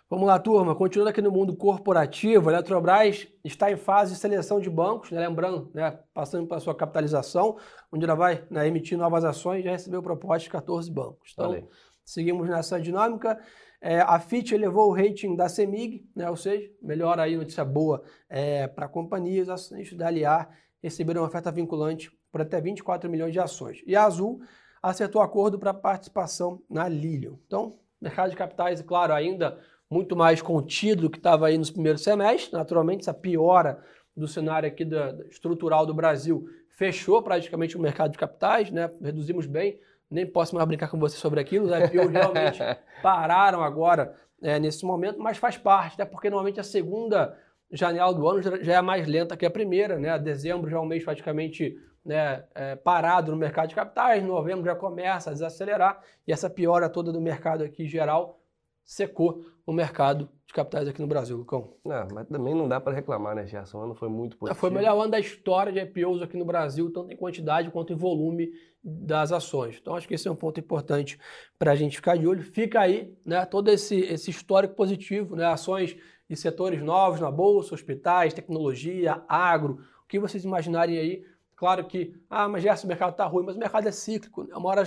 Vamos 0.08 0.28
lá, 0.28 0.38
turma. 0.38 0.72
Continuando 0.72 1.10
aqui 1.10 1.20
no 1.20 1.32
mundo 1.32 1.56
corporativo, 1.56 2.48
a 2.48 2.52
Eletrobras 2.52 3.26
está 3.42 3.72
em 3.72 3.76
fase 3.76 4.12
de 4.12 4.18
seleção 4.20 4.60
de 4.60 4.70
bancos, 4.70 5.10
né? 5.10 5.26
lembrando, 5.26 5.68
né? 5.74 5.98
passando 6.14 6.46
pela 6.46 6.60
sua 6.60 6.76
capitalização, 6.76 7.56
onde 7.90 8.04
ela 8.04 8.14
vai 8.14 8.46
né, 8.48 8.68
emitir 8.68 8.96
novas 8.96 9.24
ações, 9.24 9.64
já 9.64 9.72
recebeu 9.72 10.00
proposta 10.00 10.44
de 10.44 10.50
14 10.50 10.88
bancos. 10.92 11.32
Então, 11.32 11.46
Valeu. 11.46 11.68
seguimos 12.04 12.48
nessa 12.48 12.80
dinâmica. 12.80 13.36
É, 13.80 14.00
a 14.00 14.20
Fitch 14.20 14.52
elevou 14.52 14.90
o 14.90 14.94
rating 14.94 15.34
da 15.34 15.48
CEMIG, 15.48 16.08
né? 16.14 16.30
ou 16.30 16.36
seja, 16.36 16.70
melhora 16.80 17.22
aí, 17.22 17.36
notícia 17.36 17.64
boa 17.64 18.00
é, 18.28 18.68
para 18.68 18.86
companhias, 18.86 19.48
acionistas 19.48 19.98
da 19.98 20.06
Aliar 20.06 20.48
receberam 20.80 21.22
uma 21.22 21.26
oferta 21.26 21.50
vinculante 21.50 22.16
por 22.30 22.40
até 22.40 22.60
24 22.60 23.10
milhões 23.10 23.32
de 23.32 23.40
ações. 23.40 23.82
E 23.84 23.96
a 23.96 24.04
Azul 24.04 24.40
acertou 24.80 25.20
acordo 25.20 25.58
para 25.58 25.74
participação 25.74 26.62
na 26.70 26.86
Lilium. 26.86 27.40
Então, 27.44 27.76
mercado 28.00 28.30
de 28.30 28.36
capitais, 28.36 28.80
claro, 28.82 29.12
ainda 29.12 29.58
muito 29.90 30.16
mais 30.16 30.42
contido 30.42 31.02
do 31.02 31.10
que 31.10 31.18
estava 31.18 31.46
aí 31.46 31.56
nos 31.56 31.70
primeiros 31.70 32.02
semestres. 32.02 32.52
Naturalmente, 32.52 33.02
essa 33.02 33.14
piora 33.14 33.82
do 34.16 34.26
cenário 34.26 34.68
aqui 34.68 34.84
da, 34.84 35.12
da, 35.12 35.24
estrutural 35.26 35.86
do 35.86 35.94
Brasil 35.94 36.48
fechou 36.70 37.22
praticamente 37.22 37.76
o 37.76 37.80
mercado 37.80 38.12
de 38.12 38.18
capitais, 38.18 38.70
né? 38.70 38.90
Reduzimos 39.00 39.46
bem. 39.46 39.78
Nem 40.10 40.26
posso 40.26 40.54
mais 40.54 40.66
brincar 40.66 40.88
com 40.88 40.98
você 40.98 41.16
sobre 41.16 41.40
aquilo. 41.40 41.66
Os 41.66 41.72
IPOs 41.72 42.10
realmente 42.12 42.60
pararam 43.02 43.62
agora 43.62 44.14
é, 44.42 44.58
nesse 44.58 44.84
momento, 44.84 45.18
mas 45.18 45.38
faz 45.38 45.56
parte, 45.56 45.94
até 45.94 46.04
porque 46.04 46.28
normalmente 46.28 46.60
a 46.60 46.64
segunda 46.64 47.36
janela 47.70 48.14
do 48.14 48.28
ano 48.28 48.42
já 48.62 48.74
é 48.74 48.80
mais 48.80 49.08
lenta 49.08 49.36
que 49.36 49.46
a 49.46 49.50
primeira, 49.50 49.98
né? 49.98 50.18
Dezembro 50.18 50.70
já 50.70 50.76
é 50.76 50.80
um 50.80 50.86
mês 50.86 51.04
praticamente 51.04 51.76
né, 52.04 52.44
é, 52.54 52.76
parado 52.76 53.32
no 53.32 53.36
mercado 53.36 53.68
de 53.68 53.74
capitais, 53.74 54.22
novembro 54.22 54.64
já 54.64 54.76
começa 54.76 55.30
a 55.30 55.32
desacelerar 55.32 56.00
e 56.24 56.32
essa 56.32 56.48
piora 56.48 56.88
toda 56.88 57.10
do 57.10 57.20
mercado 57.20 57.64
aqui 57.64 57.88
geral 57.88 58.40
secou 58.84 59.44
o 59.66 59.72
mercado 59.72 60.30
de 60.46 60.54
capitais 60.54 60.86
aqui 60.86 61.00
no 61.00 61.08
Brasil, 61.08 61.36
Lucão. 61.36 61.74
Não, 61.84 62.06
mas 62.14 62.28
também 62.28 62.54
não 62.54 62.68
dá 62.68 62.80
para 62.80 62.94
reclamar, 62.94 63.34
né, 63.34 63.44
Gerson? 63.46 63.78
O 63.78 63.82
ano 63.82 63.94
foi 63.94 64.08
muito 64.08 64.36
positivo. 64.36 64.60
Foi 64.60 64.70
o 64.70 64.72
melhor 64.72 64.98
ano 64.98 65.10
da 65.10 65.18
história 65.18 65.72
de 65.72 65.80
IPOs 65.80 66.22
aqui 66.22 66.36
no 66.36 66.44
Brasil, 66.44 66.90
tanto 66.92 67.12
em 67.12 67.16
quantidade 67.16 67.70
quanto 67.70 67.92
em 67.92 67.96
volume 67.96 68.52
das 68.82 69.32
ações. 69.32 69.78
Então, 69.80 69.96
acho 69.96 70.06
que 70.06 70.14
esse 70.14 70.28
é 70.28 70.30
um 70.30 70.36
ponto 70.36 70.60
importante 70.60 71.18
para 71.58 71.72
a 71.72 71.74
gente 71.74 71.96
ficar 71.96 72.16
de 72.16 72.28
olho. 72.28 72.44
Fica 72.44 72.80
aí 72.80 73.12
né, 73.24 73.44
todo 73.44 73.68
esse, 73.68 73.98
esse 74.02 74.30
histórico 74.30 74.76
positivo, 74.76 75.34
né, 75.34 75.44
ações 75.46 75.96
de 76.30 76.36
setores 76.36 76.80
novos 76.80 77.20
na 77.20 77.30
Bolsa, 77.30 77.74
hospitais, 77.74 78.32
tecnologia, 78.32 79.24
agro, 79.28 79.80
o 80.04 80.06
que 80.06 80.20
vocês 80.20 80.44
imaginarem 80.44 80.96
aí. 80.96 81.24
Claro 81.56 81.84
que, 81.86 82.14
ah, 82.30 82.46
mas 82.46 82.62
Gerson, 82.62 82.86
o 82.86 82.88
mercado 82.88 83.12
está 83.12 83.24
ruim, 83.24 83.44
mas 83.44 83.56
o 83.56 83.58
mercado 83.58 83.88
é 83.88 83.90
cíclico. 83.90 84.44
Né? 84.44 84.54
Uma 84.54 84.68
hora 84.68 84.84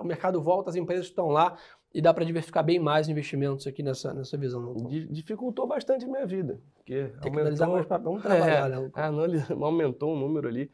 o 0.00 0.04
mercado 0.04 0.40
volta, 0.40 0.70
as 0.70 0.76
empresas 0.76 1.06
estão 1.06 1.28
lá, 1.28 1.58
e 1.94 2.00
dá 2.00 2.12
para 2.14 2.24
diversificar 2.24 2.64
bem 2.64 2.78
mais 2.78 3.08
investimentos 3.08 3.66
aqui 3.66 3.82
nessa, 3.82 4.14
nessa 4.14 4.36
visão. 4.36 4.74
Dificultou 5.10 5.66
bastante 5.66 6.04
a 6.04 6.08
minha 6.08 6.26
vida. 6.26 6.58
Porque 6.74 7.10
Tem 7.20 7.32
que 7.32 7.40
analisar 7.40 7.66
mais 7.68 7.84
para 7.84 7.98
vamos 7.98 8.22
trabalhar, 8.22 8.70
é, 8.70 8.78
né? 8.78 8.90
Aumentou 9.60 10.14
um 10.14 10.18
número 10.18 10.48
ali. 10.48 10.70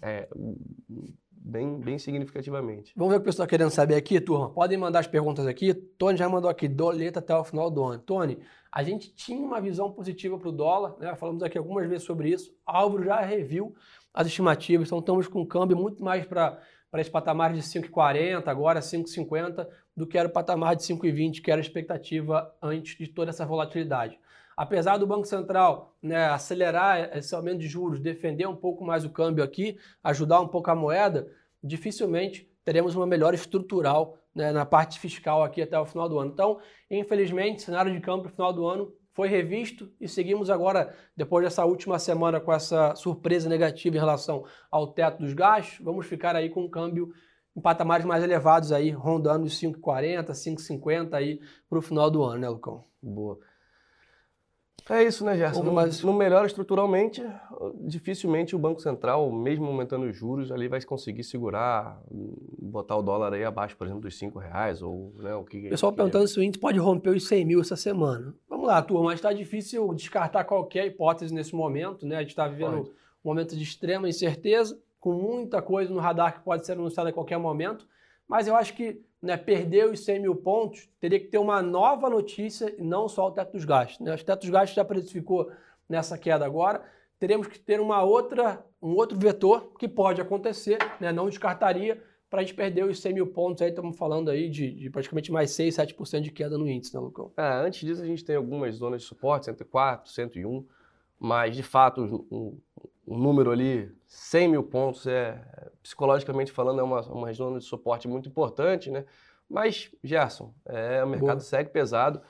É, 0.00 0.28
bem, 1.30 1.78
bem 1.80 1.98
significativamente. 1.98 2.92
Vamos 2.96 3.12
ver 3.12 3.18
o 3.18 3.20
que 3.20 3.24
o 3.24 3.26
pessoal 3.26 3.44
está 3.44 3.56
querendo 3.56 3.70
saber 3.70 3.96
aqui, 3.96 4.20
turma. 4.20 4.50
Podem 4.50 4.78
mandar 4.78 5.00
as 5.00 5.06
perguntas 5.06 5.46
aqui. 5.46 5.74
Tony 5.74 6.16
já 6.16 6.28
mandou 6.28 6.48
aqui, 6.48 6.68
doleta 6.68 7.18
até 7.18 7.34
o 7.34 7.42
final 7.42 7.68
do 7.68 7.82
ano. 7.82 7.98
Tony, 7.98 8.38
a 8.70 8.82
gente 8.84 9.12
tinha 9.12 9.44
uma 9.44 9.60
visão 9.60 9.90
positiva 9.90 10.38
para 10.38 10.48
o 10.48 10.52
dólar, 10.52 10.94
né? 11.00 11.14
falamos 11.16 11.42
aqui 11.42 11.58
algumas 11.58 11.88
vezes 11.88 12.04
sobre 12.04 12.30
isso. 12.30 12.54
Álvaro 12.64 13.04
já 13.04 13.20
reviu 13.20 13.74
as 14.14 14.26
estimativas, 14.28 14.88
então 14.88 15.00
estamos 15.00 15.26
com 15.26 15.40
um 15.40 15.46
câmbio 15.46 15.76
muito 15.76 16.02
mais 16.02 16.24
para 16.24 16.60
para 16.90 17.00
esse 17.00 17.10
patamar 17.10 17.52
de 17.52 17.60
5,40, 17.60 18.48
agora 18.48 18.80
5,50, 18.80 19.66
do 20.00 20.06
que 20.06 20.16
era 20.16 20.26
o 20.26 20.32
patamar 20.32 20.74
de 20.74 20.82
5,20, 20.82 21.42
que 21.42 21.50
era 21.50 21.60
a 21.60 21.62
expectativa 21.62 22.50
antes 22.62 22.96
de 22.96 23.06
toda 23.06 23.28
essa 23.28 23.44
volatilidade. 23.44 24.18
Apesar 24.56 24.96
do 24.96 25.06
Banco 25.06 25.26
Central 25.26 25.94
né, 26.02 26.24
acelerar 26.28 27.14
esse 27.18 27.34
aumento 27.34 27.58
de 27.58 27.68
juros, 27.68 28.00
defender 28.00 28.46
um 28.46 28.56
pouco 28.56 28.82
mais 28.82 29.04
o 29.04 29.10
câmbio 29.10 29.44
aqui, 29.44 29.78
ajudar 30.02 30.40
um 30.40 30.48
pouco 30.48 30.70
a 30.70 30.74
moeda, 30.74 31.30
dificilmente 31.62 32.50
teremos 32.64 32.96
uma 32.96 33.06
melhora 33.06 33.36
estrutural 33.36 34.16
né, 34.34 34.52
na 34.52 34.64
parte 34.64 34.98
fiscal 34.98 35.44
aqui 35.44 35.60
até 35.60 35.78
o 35.78 35.84
final 35.84 36.08
do 36.08 36.18
ano. 36.18 36.30
Então, 36.32 36.58
infelizmente, 36.90 37.60
cenário 37.60 37.92
de 37.92 38.00
câmbio 38.00 38.24
no 38.24 38.30
final 38.30 38.54
do 38.54 38.66
ano 38.66 38.90
foi 39.12 39.28
revisto 39.28 39.92
e 40.00 40.08
seguimos 40.08 40.48
agora, 40.48 40.94
depois 41.14 41.44
dessa 41.44 41.66
última 41.66 41.98
semana, 41.98 42.40
com 42.40 42.54
essa 42.54 42.94
surpresa 42.94 43.50
negativa 43.50 43.96
em 43.96 44.00
relação 44.00 44.46
ao 44.70 44.86
teto 44.86 45.18
dos 45.18 45.34
gastos, 45.34 45.78
vamos 45.84 46.06
ficar 46.06 46.34
aí 46.34 46.48
com 46.48 46.64
um 46.64 46.70
câmbio 46.70 47.12
em 47.56 47.60
patamares 47.60 48.06
mais 48.06 48.22
elevados 48.22 48.72
aí, 48.72 48.90
rondando 48.90 49.44
os 49.44 49.60
5,40, 49.60 50.30
5,50 50.30 51.14
aí 51.14 51.40
para 51.68 51.78
o 51.78 51.82
final 51.82 52.10
do 52.10 52.22
ano, 52.22 52.40
né, 52.40 52.48
Lucão? 52.48 52.84
Boa. 53.02 53.38
É 54.88 55.04
isso, 55.04 55.24
né, 55.24 55.36
Gerson? 55.36 55.62
Não, 55.62 55.72
mas... 55.72 56.02
não 56.02 56.12
melhora 56.12 56.46
estruturalmente, 56.46 57.22
dificilmente 57.86 58.56
o 58.56 58.58
Banco 58.58 58.80
Central, 58.80 59.30
mesmo 59.30 59.66
aumentando 59.66 60.06
os 60.06 60.16
juros, 60.16 60.50
ali 60.50 60.68
vai 60.68 60.80
conseguir 60.82 61.22
segurar, 61.22 62.00
botar 62.58 62.96
o 62.96 63.02
dólar 63.02 63.34
aí 63.34 63.44
abaixo, 63.44 63.76
por 63.76 63.86
exemplo, 63.86 64.02
dos 64.02 64.18
5 64.18 64.38
reais 64.38 64.82
ou 64.82 65.12
né, 65.18 65.34
o 65.34 65.44
que. 65.44 65.68
Pessoal 65.68 65.92
que 65.92 65.96
perguntando 65.96 66.24
é. 66.24 66.26
se 66.28 66.38
o 66.38 66.42
índice 66.42 66.58
pode 66.58 66.78
romper 66.78 67.10
os 67.10 67.26
100 67.28 67.44
mil 67.44 67.60
essa 67.60 67.76
semana. 67.76 68.34
Vamos 68.48 68.66
lá, 68.66 68.82
turma, 68.82 69.04
mas 69.04 69.14
está 69.14 69.32
difícil 69.32 69.92
descartar 69.94 70.44
qualquer 70.44 70.86
hipótese 70.86 71.32
nesse 71.32 71.54
momento, 71.54 72.06
né? 72.06 72.16
A 72.16 72.20
gente 72.20 72.30
está 72.30 72.48
vivendo 72.48 72.78
pode. 72.78 72.90
um 72.90 73.28
momento 73.28 73.56
de 73.56 73.62
extrema 73.62 74.08
incerteza, 74.08 74.76
com 75.00 75.12
muita 75.12 75.62
coisa 75.62 75.92
no 75.92 75.98
radar 75.98 76.34
que 76.34 76.44
pode 76.44 76.66
ser 76.66 76.72
anunciada 76.72 77.10
a 77.10 77.12
qualquer 77.12 77.38
momento, 77.38 77.88
mas 78.28 78.46
eu 78.46 78.54
acho 78.54 78.74
que 78.74 79.02
né, 79.20 79.36
perder 79.36 79.90
os 79.90 80.04
100 80.04 80.20
mil 80.20 80.36
pontos, 80.36 80.88
teria 80.98 81.20
que 81.20 81.26
ter 81.26 81.38
uma 81.38 81.60
nova 81.60 82.08
notícia 82.08 82.74
e 82.78 82.82
não 82.82 83.08
só 83.08 83.26
o 83.26 83.30
teto 83.30 83.52
dos 83.52 83.64
gastos. 83.64 84.00
Né? 84.00 84.14
O 84.14 84.24
teto 84.24 84.40
dos 84.40 84.50
gastos 84.50 84.74
já 84.74 84.84
precificou 84.84 85.50
nessa 85.88 86.16
queda 86.16 86.44
agora. 86.44 86.82
Teremos 87.18 87.46
que 87.46 87.58
ter 87.58 87.80
uma 87.80 88.02
outra, 88.02 88.64
um 88.80 88.94
outro 88.94 89.18
vetor 89.18 89.72
que 89.78 89.86
pode 89.86 90.20
acontecer, 90.20 90.78
né? 91.00 91.12
não 91.12 91.28
descartaria, 91.28 92.02
para 92.30 92.40
a 92.40 92.44
gente 92.44 92.54
perder 92.54 92.84
os 92.84 93.00
100 93.00 93.12
mil 93.12 93.26
pontos. 93.26 93.60
Aí 93.60 93.70
estamos 93.70 93.98
falando 93.98 94.30
aí 94.30 94.48
de, 94.48 94.70
de 94.72 94.88
praticamente 94.88 95.32
mais 95.32 95.50
6, 95.50 95.74
7% 95.74 96.20
de 96.20 96.30
queda 96.30 96.56
no 96.56 96.68
índice, 96.68 96.94
né, 96.94 97.00
Lucão? 97.00 97.32
É, 97.36 97.66
antes 97.66 97.80
disso, 97.80 98.00
a 98.00 98.06
gente 98.06 98.24
tem 98.24 98.36
algumas 98.36 98.76
zonas 98.76 99.02
de 99.02 99.08
suporte, 99.08 99.46
104, 99.46 100.10
101, 100.10 100.64
mas 101.18 101.56
de 101.56 101.64
fato, 101.64 102.26
um, 102.30 102.56
um 103.10 103.18
número 103.18 103.50
ali, 103.50 103.92
100 104.06 104.48
mil 104.48 104.62
pontos, 104.62 105.04
é, 105.04 105.42
psicologicamente 105.82 106.52
falando, 106.52 106.80
é 106.80 106.84
uma, 106.84 107.00
uma 107.08 107.32
zona 107.32 107.58
de 107.58 107.64
suporte 107.64 108.06
muito 108.06 108.28
importante, 108.28 108.88
né? 108.88 109.04
Mas, 109.48 109.90
Gerson, 110.04 110.54
é, 110.64 111.02
o 111.02 111.08
mercado 111.08 111.38
Boa. 111.38 111.40
segue 111.40 111.70
pesado. 111.70 112.22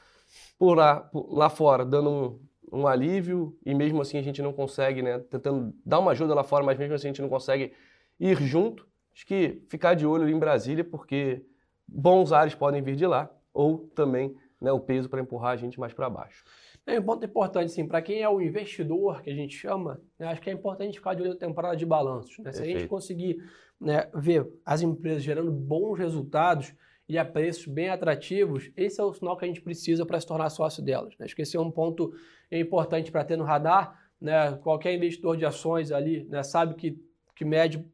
Por 0.59 0.79
lá, 0.79 1.01
por 1.01 1.31
lá 1.31 1.51
fora, 1.51 1.85
dando 1.85 2.41
um, 2.73 2.79
um, 2.79 2.87
alívio, 2.87 3.55
e 3.67 3.75
mesmo 3.75 4.01
assim 4.01 4.17
a 4.17 4.23
gente 4.23 4.41
não 4.41 4.55
consegue, 4.55 5.03
né? 5.03 5.19
Tentando 5.19 5.75
dar 5.85 5.99
uma 5.99 6.13
ajuda 6.13 6.35
lá 6.35 6.43
fora, 6.43 6.65
mas 6.65 6.79
mesmo 6.79 6.95
assim 6.95 7.09
a 7.09 7.11
gente 7.11 7.21
não 7.21 7.29
consegue 7.29 7.75
ir 8.19 8.41
junto. 8.43 8.89
Acho 9.15 9.27
que 9.27 9.63
ficar 9.69 9.93
de 9.93 10.07
olho 10.07 10.31
em 10.31 10.39
Brasília, 10.39 10.83
porque 10.83 11.45
bons 11.87 12.33
ares 12.33 12.55
podem 12.55 12.81
vir 12.81 12.97
de 12.97 13.07
lá, 13.07 13.29
ou 13.53 13.91
também 13.95 14.35
né, 14.59 14.73
o 14.73 14.81
peso 14.81 15.11
para 15.11 15.21
empurrar 15.21 15.53
a 15.53 15.57
gente 15.57 15.79
mais 15.79 15.93
para 15.93 16.09
baixo. 16.09 16.43
É 16.87 16.99
um 16.99 17.03
ponto 17.03 17.25
importante, 17.25 17.71
sim, 17.71 17.87
para 17.87 18.03
quem 18.03 18.23
é 18.23 18.29
o 18.29 18.41
investidor, 18.41 19.23
que 19.23 19.31
a 19.31 19.35
gente 19.35 19.55
chama, 19.55 20.01
né, 20.19 20.27
acho 20.29 20.41
que 20.41 20.51
é 20.51 20.53
importante 20.53 20.99
ficar 20.99 21.15
de 21.15 21.23
olho 21.23 21.33
na 21.33 21.37
temporada 21.37 21.77
de 21.77 21.87
balanços. 21.87 22.39
Né? 22.39 22.53
Se 22.53 22.63
a 22.63 22.65
gente 22.65 22.89
conseguir 22.89 23.37
né, 23.81 24.09
ver 24.15 24.47
as 24.65 24.83
empresas 24.83 25.23
gerando 25.23 25.53
bons 25.53 25.99
resultados 25.99 26.75
e 27.09 27.19
a 27.19 27.25
preços 27.25 27.67
bem 27.67 27.91
atrativos, 27.91 28.71
esse 28.77 29.01
é 29.01 29.05
o 29.05 29.13
sinal 29.13 29.37
que 29.37 29.45
a 29.45 29.49
gente 29.49 29.61
precisa 29.61 30.07
para 30.07 30.21
se 30.21 30.27
tornar 30.27 30.51
sócio 30.51 30.83
delas. 30.83 31.15
Né? 31.19 31.27
Acho 31.27 31.37
que 31.37 31.43
esse 31.43 31.57
é 31.57 31.61
um 31.61 31.71
ponto 31.71 32.13
importante 32.51 33.13
para 33.13 33.25
ter 33.25 33.37
no 33.37 33.45
radar. 33.45 33.99
Né? 34.21 34.53
Qualquer 34.63 34.95
investidor 34.95 35.37
de 35.37 35.45
ações 35.45 35.93
ali 35.93 36.25
né, 36.25 36.43
sabe 36.43 36.75
que, 36.75 36.99
que 37.37 37.45
médio, 37.45 37.85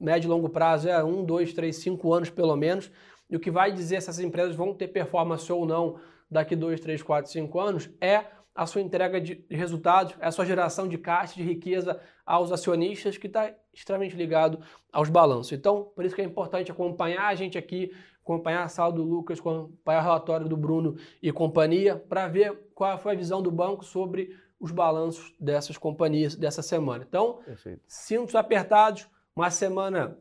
médio 0.00 0.28
e 0.28 0.30
longo 0.30 0.48
prazo 0.48 0.88
é 0.88 1.02
um, 1.04 1.24
dois, 1.24 1.52
três, 1.52 1.76
cinco 1.76 2.12
anos 2.12 2.30
pelo 2.30 2.56
menos. 2.56 2.90
E 3.28 3.36
o 3.36 3.40
que 3.40 3.50
vai 3.50 3.70
dizer 3.70 4.00
se 4.00 4.08
essas 4.08 4.18
empresas 4.18 4.56
vão 4.56 4.74
ter 4.74 4.88
performance 4.88 5.50
ou 5.52 5.64
não 5.64 6.00
daqui 6.30 6.54
2, 6.54 6.80
3, 6.80 7.02
4, 7.02 7.30
5 7.30 7.60
anos 7.60 7.90
é 8.00 8.24
a 8.54 8.66
sua 8.66 8.80
entrega 8.80 9.20
de 9.20 9.44
resultados, 9.48 10.14
é 10.20 10.26
a 10.26 10.30
sua 10.30 10.44
geração 10.44 10.86
de 10.88 10.98
caixa, 10.98 11.34
de 11.34 11.42
riqueza 11.42 12.00
aos 12.26 12.52
acionistas, 12.52 13.16
que 13.16 13.26
está 13.26 13.54
extremamente 13.72 14.16
ligado 14.16 14.60
aos 14.92 15.08
balanços. 15.08 15.52
Então, 15.52 15.84
por 15.94 16.04
isso 16.04 16.14
que 16.14 16.20
é 16.20 16.24
importante 16.24 16.70
acompanhar 16.70 17.28
a 17.28 17.34
gente 17.34 17.56
aqui, 17.56 17.90
acompanhar 18.22 18.64
a 18.64 18.68
sala 18.68 18.92
do 18.92 19.02
Lucas, 19.02 19.38
acompanhar 19.38 20.00
o 20.00 20.04
relatório 20.04 20.48
do 20.48 20.56
Bruno 20.56 20.96
e 21.22 21.32
companhia, 21.32 21.96
para 21.96 22.28
ver 22.28 22.70
qual 22.74 22.98
foi 22.98 23.12
a 23.12 23.16
visão 23.16 23.40
do 23.40 23.50
banco 23.50 23.84
sobre 23.84 24.36
os 24.58 24.72
balanços 24.72 25.32
dessas 25.40 25.78
companhias 25.78 26.36
dessa 26.36 26.60
semana. 26.60 27.04
Então, 27.08 27.40
Perfeito. 27.44 27.80
cintos 27.86 28.34
apertados, 28.34 29.08
uma 29.34 29.50
semana 29.50 30.18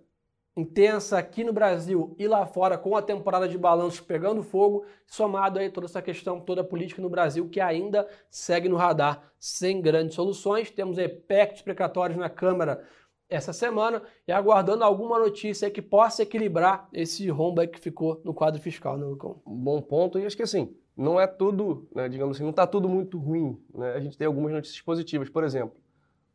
intensa 0.60 1.17
aqui 1.17 1.43
no 1.43 1.54
Brasil 1.54 2.15
e 2.19 2.28
lá 2.28 2.45
fora, 2.45 2.78
com 2.78 2.95
a 2.95 3.02
temporada 3.02 3.48
de 3.48 3.58
balanços 3.58 4.02
pegando 4.02 4.43
fogo, 4.43 4.86
somado 5.06 5.60
aí 5.60 5.69
toda 5.69 5.88
essa 5.88 6.02
questão 6.02 6.39
toda 6.39 6.63
política 6.63 7.02
no 7.02 7.10
Brasil 7.10 7.50
que 7.50 7.60
ainda 7.60 8.08
segue 8.30 8.69
no 8.69 8.76
radar 8.76 9.32
sem 9.39 9.82
grandes 9.82 10.15
soluções. 10.15 10.69
Temos 10.69 11.00
aí 11.00 11.08
PEC 11.08 11.63
precatórios 11.63 12.17
na 12.17 12.30
Câmara 12.30 12.84
essa 13.30 13.54
semana 13.54 14.02
e 14.28 14.32
aguardando 14.32 14.84
alguma 14.84 15.19
notícia 15.19 15.69
que 15.69 15.82
possa 15.82 16.24
equilibrar 16.24 16.89
esse 16.91 17.30
rombo 17.30 17.65
que 17.67 17.80
ficou 17.80 18.19
no 18.26 18.34
quadro 18.34 18.60
fiscal, 18.60 18.98
né, 18.98 19.06
Lucão? 19.06 19.39
Bom 19.45 19.82
ponto, 19.82 20.17
e 20.17 20.26
acho 20.26 20.36
que 20.36 20.43
assim, 20.43 20.76
não 20.98 21.19
é 21.19 21.28
tudo, 21.28 21.88
né, 21.95 22.10
digamos 22.10 22.36
assim, 22.36 22.43
não 22.43 22.50
está 22.50 22.65
tudo 22.65 22.89
muito 22.89 23.17
ruim. 23.17 23.58
Né? 23.74 23.93
A 23.93 24.00
gente 24.00 24.17
tem 24.17 24.26
algumas 24.26 24.52
notícias 24.52 24.82
positivas, 24.82 25.30
por 25.30 25.43
exemplo, 25.43 25.78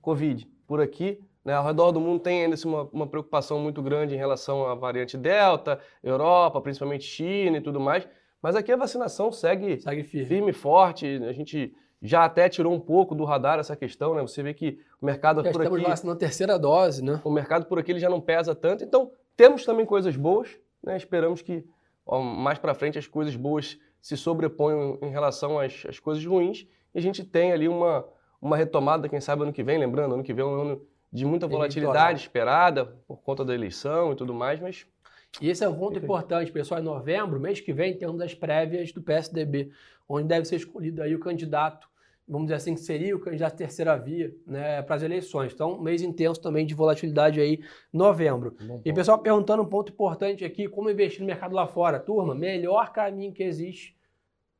Covid. 0.00 0.48
Por 0.66 0.80
aqui, 0.80 1.20
né, 1.44 1.54
ao 1.54 1.64
redor 1.64 1.92
do 1.92 2.00
mundo 2.00 2.20
tem 2.20 2.44
ainda 2.44 2.54
assim, 2.54 2.68
uma, 2.68 2.88
uma, 2.92 3.06
preocupação 3.06 3.58
muito 3.58 3.82
grande 3.82 4.14
em 4.14 4.18
relação 4.18 4.66
à 4.66 4.74
variante 4.74 5.16
Delta, 5.16 5.78
Europa, 6.02 6.60
principalmente 6.60 7.04
China 7.04 7.58
e 7.58 7.60
tudo 7.60 7.78
mais. 7.78 8.08
Mas 8.40 8.56
aqui 8.56 8.72
a 8.72 8.76
vacinação 8.76 9.30
segue, 9.30 9.80
segue 9.80 10.02
firme. 10.02 10.26
firme 10.26 10.50
e 10.50 10.54
forte. 10.54 11.06
A 11.28 11.32
gente 11.32 11.74
já 12.02 12.24
até 12.24 12.48
tirou 12.48 12.72
um 12.72 12.80
pouco 12.80 13.14
do 13.14 13.24
radar 13.24 13.58
essa 13.58 13.74
questão, 13.76 14.14
né? 14.14 14.22
Você 14.22 14.42
vê 14.42 14.52
que 14.52 14.78
o 15.00 15.06
mercado 15.06 15.42
já 15.42 15.50
por 15.50 15.62
estamos 15.62 15.80
aqui... 15.80 15.90
vacinando 15.90 16.16
a 16.16 16.20
terceira 16.20 16.58
dose, 16.58 17.02
né? 17.02 17.20
O 17.24 17.30
mercado 17.30 17.66
por 17.66 17.78
aqui 17.78 17.92
ele 17.92 18.00
já 18.00 18.10
não 18.10 18.20
pesa 18.20 18.54
tanto. 18.54 18.84
Então, 18.84 19.10
temos 19.36 19.64
também 19.64 19.86
coisas 19.86 20.16
boas, 20.16 20.58
né? 20.82 20.96
Esperamos 20.96 21.42
que 21.42 21.64
ó, 22.06 22.20
mais 22.20 22.58
para 22.58 22.74
frente 22.74 22.98
as 22.98 23.06
coisas 23.06 23.34
boas 23.36 23.78
se 24.00 24.16
sobreponham 24.16 24.98
em 25.02 25.10
relação 25.10 25.58
às, 25.58 25.84
às 25.88 25.98
coisas 25.98 26.24
ruins 26.24 26.66
e 26.94 26.98
a 26.98 27.02
gente 27.02 27.24
tem 27.24 27.52
ali 27.52 27.68
uma, 27.68 28.06
uma 28.40 28.56
retomada, 28.56 29.08
quem 29.08 29.20
sabe 29.20 29.42
ano 29.42 29.52
que 29.52 29.62
vem, 29.62 29.78
lembrando, 29.78 30.14
ano 30.14 30.22
que 30.22 30.34
vem 30.34 30.44
é 30.44 30.46
um 30.46 30.60
ano 30.60 30.86
de 31.14 31.24
muita 31.24 31.46
volatilidade 31.46 32.22
esperada 32.22 32.84
por 33.06 33.22
conta 33.22 33.44
da 33.44 33.54
eleição 33.54 34.12
e 34.12 34.16
tudo 34.16 34.34
mais, 34.34 34.58
mas. 34.58 34.84
E 35.40 35.48
esse 35.48 35.64
é 35.64 35.68
um 35.68 35.74
ponto 35.74 35.96
importante, 35.98 36.50
pessoal. 36.50 36.80
Em 36.80 36.84
novembro, 36.84 37.38
mês 37.38 37.60
que 37.60 37.72
vem, 37.72 37.96
temos 37.96 38.20
as 38.20 38.34
prévias 38.34 38.92
do 38.92 39.00
PSDB, 39.00 39.70
onde 40.08 40.26
deve 40.26 40.44
ser 40.44 40.56
escolhido 40.56 41.02
aí 41.02 41.14
o 41.14 41.20
candidato, 41.20 41.88
vamos 42.26 42.46
dizer 42.46 42.56
assim, 42.56 42.74
que 42.74 42.80
seria 42.80 43.14
o 43.16 43.20
candidato 43.20 43.56
terceira 43.56 43.96
via 43.96 44.34
né, 44.46 44.82
para 44.82 44.96
as 44.96 45.02
eleições. 45.02 45.52
Então, 45.52 45.80
mês 45.80 46.02
intenso 46.02 46.40
também 46.40 46.66
de 46.66 46.74
volatilidade 46.74 47.40
aí, 47.40 47.60
novembro. 47.92 48.56
e 48.84 48.92
pessoal 48.92 49.18
perguntando 49.18 49.62
um 49.62 49.66
ponto 49.66 49.92
importante 49.92 50.44
aqui, 50.44 50.68
como 50.68 50.90
investir 50.90 51.20
no 51.20 51.26
mercado 51.26 51.54
lá 51.54 51.66
fora. 51.66 52.00
Turma, 52.00 52.34
melhor 52.34 52.92
caminho 52.92 53.32
que 53.32 53.42
existe, 53.42 53.96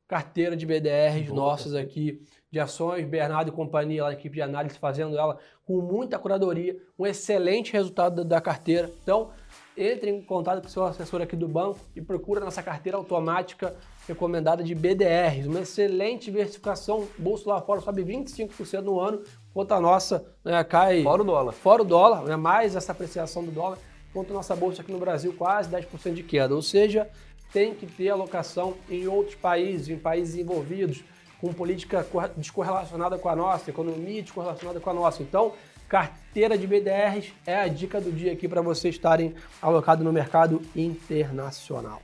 carteira 0.07 0.55
de 0.55 0.65
BDRs 0.65 1.27
Boa. 1.27 1.35
nossas 1.35 1.73
aqui 1.73 2.21
de 2.51 2.59
ações, 2.59 3.05
Bernardo 3.05 3.49
e 3.49 3.51
companhia, 3.51 4.03
lá, 4.03 4.09
a 4.09 4.13
equipe 4.13 4.35
de 4.35 4.41
análise, 4.41 4.77
fazendo 4.77 5.17
ela 5.17 5.37
com 5.65 5.81
muita 5.81 6.17
curadoria, 6.17 6.77
um 6.97 7.05
excelente 7.05 7.73
resultado 7.73 8.23
da, 8.23 8.39
carteira. 8.39 8.89
Então, 9.03 9.31
entre 9.75 10.09
em 10.09 10.21
contato 10.21 10.61
com 10.61 10.67
o 10.67 10.69
seu 10.69 10.85
assessor 10.85 11.21
aqui 11.21 11.35
do 11.35 11.47
banco 11.47 11.79
e 11.95 12.01
procura 12.01 12.39
nossa 12.39 12.63
carteira 12.63 12.97
automática 12.97 13.75
recomendada 14.07 14.63
de 14.63 14.73
BDRs, 14.73 15.47
uma 15.47 15.61
excelente 15.61 16.25
diversificação, 16.25 17.07
bolso 17.17 17.49
lá 17.49 17.59
fora 17.59 17.81
sobe 17.81 18.05
25% 18.05 18.81
no 18.81 18.99
ano, 18.99 19.21
enquanto 19.49 19.73
a 19.73 19.81
nossa 19.81 20.25
né, 20.43 20.63
cai... 20.63 21.03
Fora 21.03 21.23
o 21.23 21.25
dólar. 21.25 21.51
Fora 21.51 21.81
o 21.81 21.85
dólar, 21.85 22.23
né, 22.23 22.35
mais 22.35 22.75
essa 22.75 22.91
apreciação 22.91 23.43
do 23.43 23.51
dólar, 23.51 23.79
enquanto 24.09 24.29
a 24.29 24.33
nossa 24.33 24.55
bolsa 24.55 24.81
aqui 24.81 24.91
no 24.91 24.99
Brasil 24.99 25.33
quase 25.37 25.69
10% 25.69 26.13
de 26.13 26.23
queda, 26.23 26.55
ou 26.55 26.61
seja, 26.61 27.09
tem 27.51 27.73
que 27.73 27.85
ter 27.85 28.09
alocação 28.09 28.75
em 28.89 29.07
outros 29.07 29.35
países, 29.35 29.89
em 29.89 29.97
países 29.97 30.35
envolvidos, 30.35 31.03
com 31.39 31.53
política 31.53 32.05
descorrelacionada 32.35 33.17
com 33.17 33.29
a 33.29 33.35
nossa, 33.35 33.69
economia 33.69 34.21
descorrelacionada 34.21 34.79
com 34.79 34.89
a 34.89 34.93
nossa. 34.93 35.21
Então, 35.21 35.53
carteira 35.87 36.57
de 36.57 36.65
BDRs 36.65 37.31
é 37.45 37.55
a 37.55 37.67
dica 37.67 38.01
do 38.01 38.11
dia 38.11 38.33
aqui 38.33 38.47
para 38.47 38.61
vocês 38.61 38.95
estarem 38.95 39.35
alocados 39.61 40.03
no 40.03 40.11
mercado 40.11 40.61
internacional. 40.75 42.01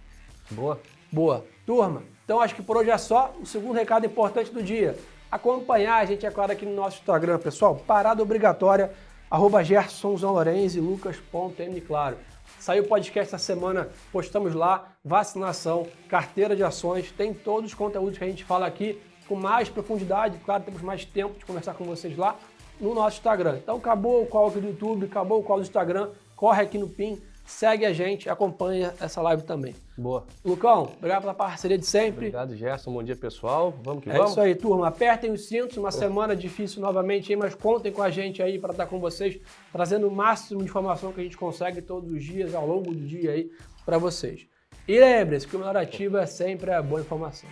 Boa. 0.51 0.79
Boa. 1.11 1.45
Turma, 1.65 2.03
então 2.23 2.39
acho 2.39 2.55
que 2.55 2.61
por 2.61 2.77
hoje 2.77 2.89
é 2.89 2.97
só. 2.97 3.33
O 3.41 3.45
segundo 3.45 3.75
recado 3.75 4.05
importante 4.05 4.51
do 4.51 4.63
dia. 4.63 4.97
Acompanhar 5.29 5.95
a 5.97 6.05
gente, 6.05 6.25
é 6.25 6.31
claro, 6.31 6.51
aqui 6.51 6.65
no 6.65 6.75
nosso 6.75 6.99
Instagram, 6.99 7.39
pessoal. 7.39 7.75
Parada 7.75 8.23
obrigatória, 8.23 8.91
arroba 9.29 9.63
Gerson 9.63 10.15
Saiu 12.61 12.83
o 12.83 12.87
podcast 12.87 13.33
essa 13.33 13.43
semana, 13.43 13.89
postamos 14.11 14.53
lá, 14.53 14.93
vacinação, 15.03 15.87
carteira 16.07 16.55
de 16.55 16.63
ações, 16.63 17.11
tem 17.11 17.33
todos 17.33 17.71
os 17.71 17.73
conteúdos 17.73 18.19
que 18.19 18.23
a 18.23 18.27
gente 18.27 18.43
fala 18.43 18.67
aqui 18.67 19.01
com 19.27 19.33
mais 19.35 19.67
profundidade, 19.67 20.37
claro, 20.45 20.61
temos 20.61 20.79
mais 20.83 21.03
tempo 21.03 21.39
de 21.39 21.43
conversar 21.43 21.73
com 21.73 21.83
vocês 21.85 22.15
lá 22.15 22.37
no 22.79 22.93
nosso 22.93 23.17
Instagram. 23.17 23.57
Então 23.57 23.77
acabou 23.77 24.21
o 24.21 24.27
call 24.27 24.49
aqui 24.49 24.59
do 24.59 24.67
YouTube, 24.67 25.05
acabou 25.05 25.39
o 25.39 25.43
call 25.43 25.57
do 25.57 25.63
Instagram, 25.63 26.11
corre 26.35 26.61
aqui 26.61 26.77
no 26.77 26.87
PIN, 26.87 27.19
segue 27.51 27.85
a 27.85 27.93
gente, 27.93 28.29
acompanha 28.29 28.93
essa 28.99 29.21
live 29.21 29.43
também. 29.43 29.75
Boa. 29.97 30.25
Lucão, 30.43 30.93
obrigado 30.97 31.21
pela 31.21 31.33
parceria 31.33 31.77
de 31.77 31.85
sempre. 31.85 32.27
Obrigado, 32.27 32.55
Gerson. 32.55 32.91
Bom 32.91 33.03
dia, 33.03 33.15
pessoal. 33.15 33.73
Vamos 33.83 34.03
que 34.03 34.09
é 34.09 34.13
vamos. 34.13 34.29
É 34.29 34.31
isso 34.31 34.41
aí, 34.41 34.55
turma. 34.55 34.87
Apertem 34.87 35.31
os 35.31 35.45
cintos, 35.45 35.77
uma 35.77 35.91
semana 35.91 36.35
difícil 36.35 36.81
novamente, 36.81 37.35
mas 37.35 37.53
contem 37.53 37.91
com 37.91 38.01
a 38.01 38.09
gente 38.09 38.41
aí 38.41 38.57
para 38.57 38.71
estar 38.71 38.87
com 38.87 38.99
vocês, 38.99 39.39
trazendo 39.71 40.07
o 40.07 40.11
máximo 40.11 40.59
de 40.59 40.65
informação 40.65 41.11
que 41.11 41.19
a 41.19 41.23
gente 41.23 41.37
consegue 41.37 41.81
todos 41.81 42.09
os 42.11 42.23
dias, 42.23 42.55
ao 42.55 42.65
longo 42.65 42.91
do 42.91 43.05
dia 43.05 43.31
aí, 43.31 43.51
para 43.85 43.97
vocês. 43.97 44.47
E 44.87 44.99
lembre-se 44.99 45.47
que 45.47 45.55
o 45.55 45.59
melhor 45.59 45.77
ativo 45.77 46.17
é 46.17 46.25
sempre 46.25 46.71
a 46.71 46.81
boa 46.81 47.01
informação. 47.01 47.49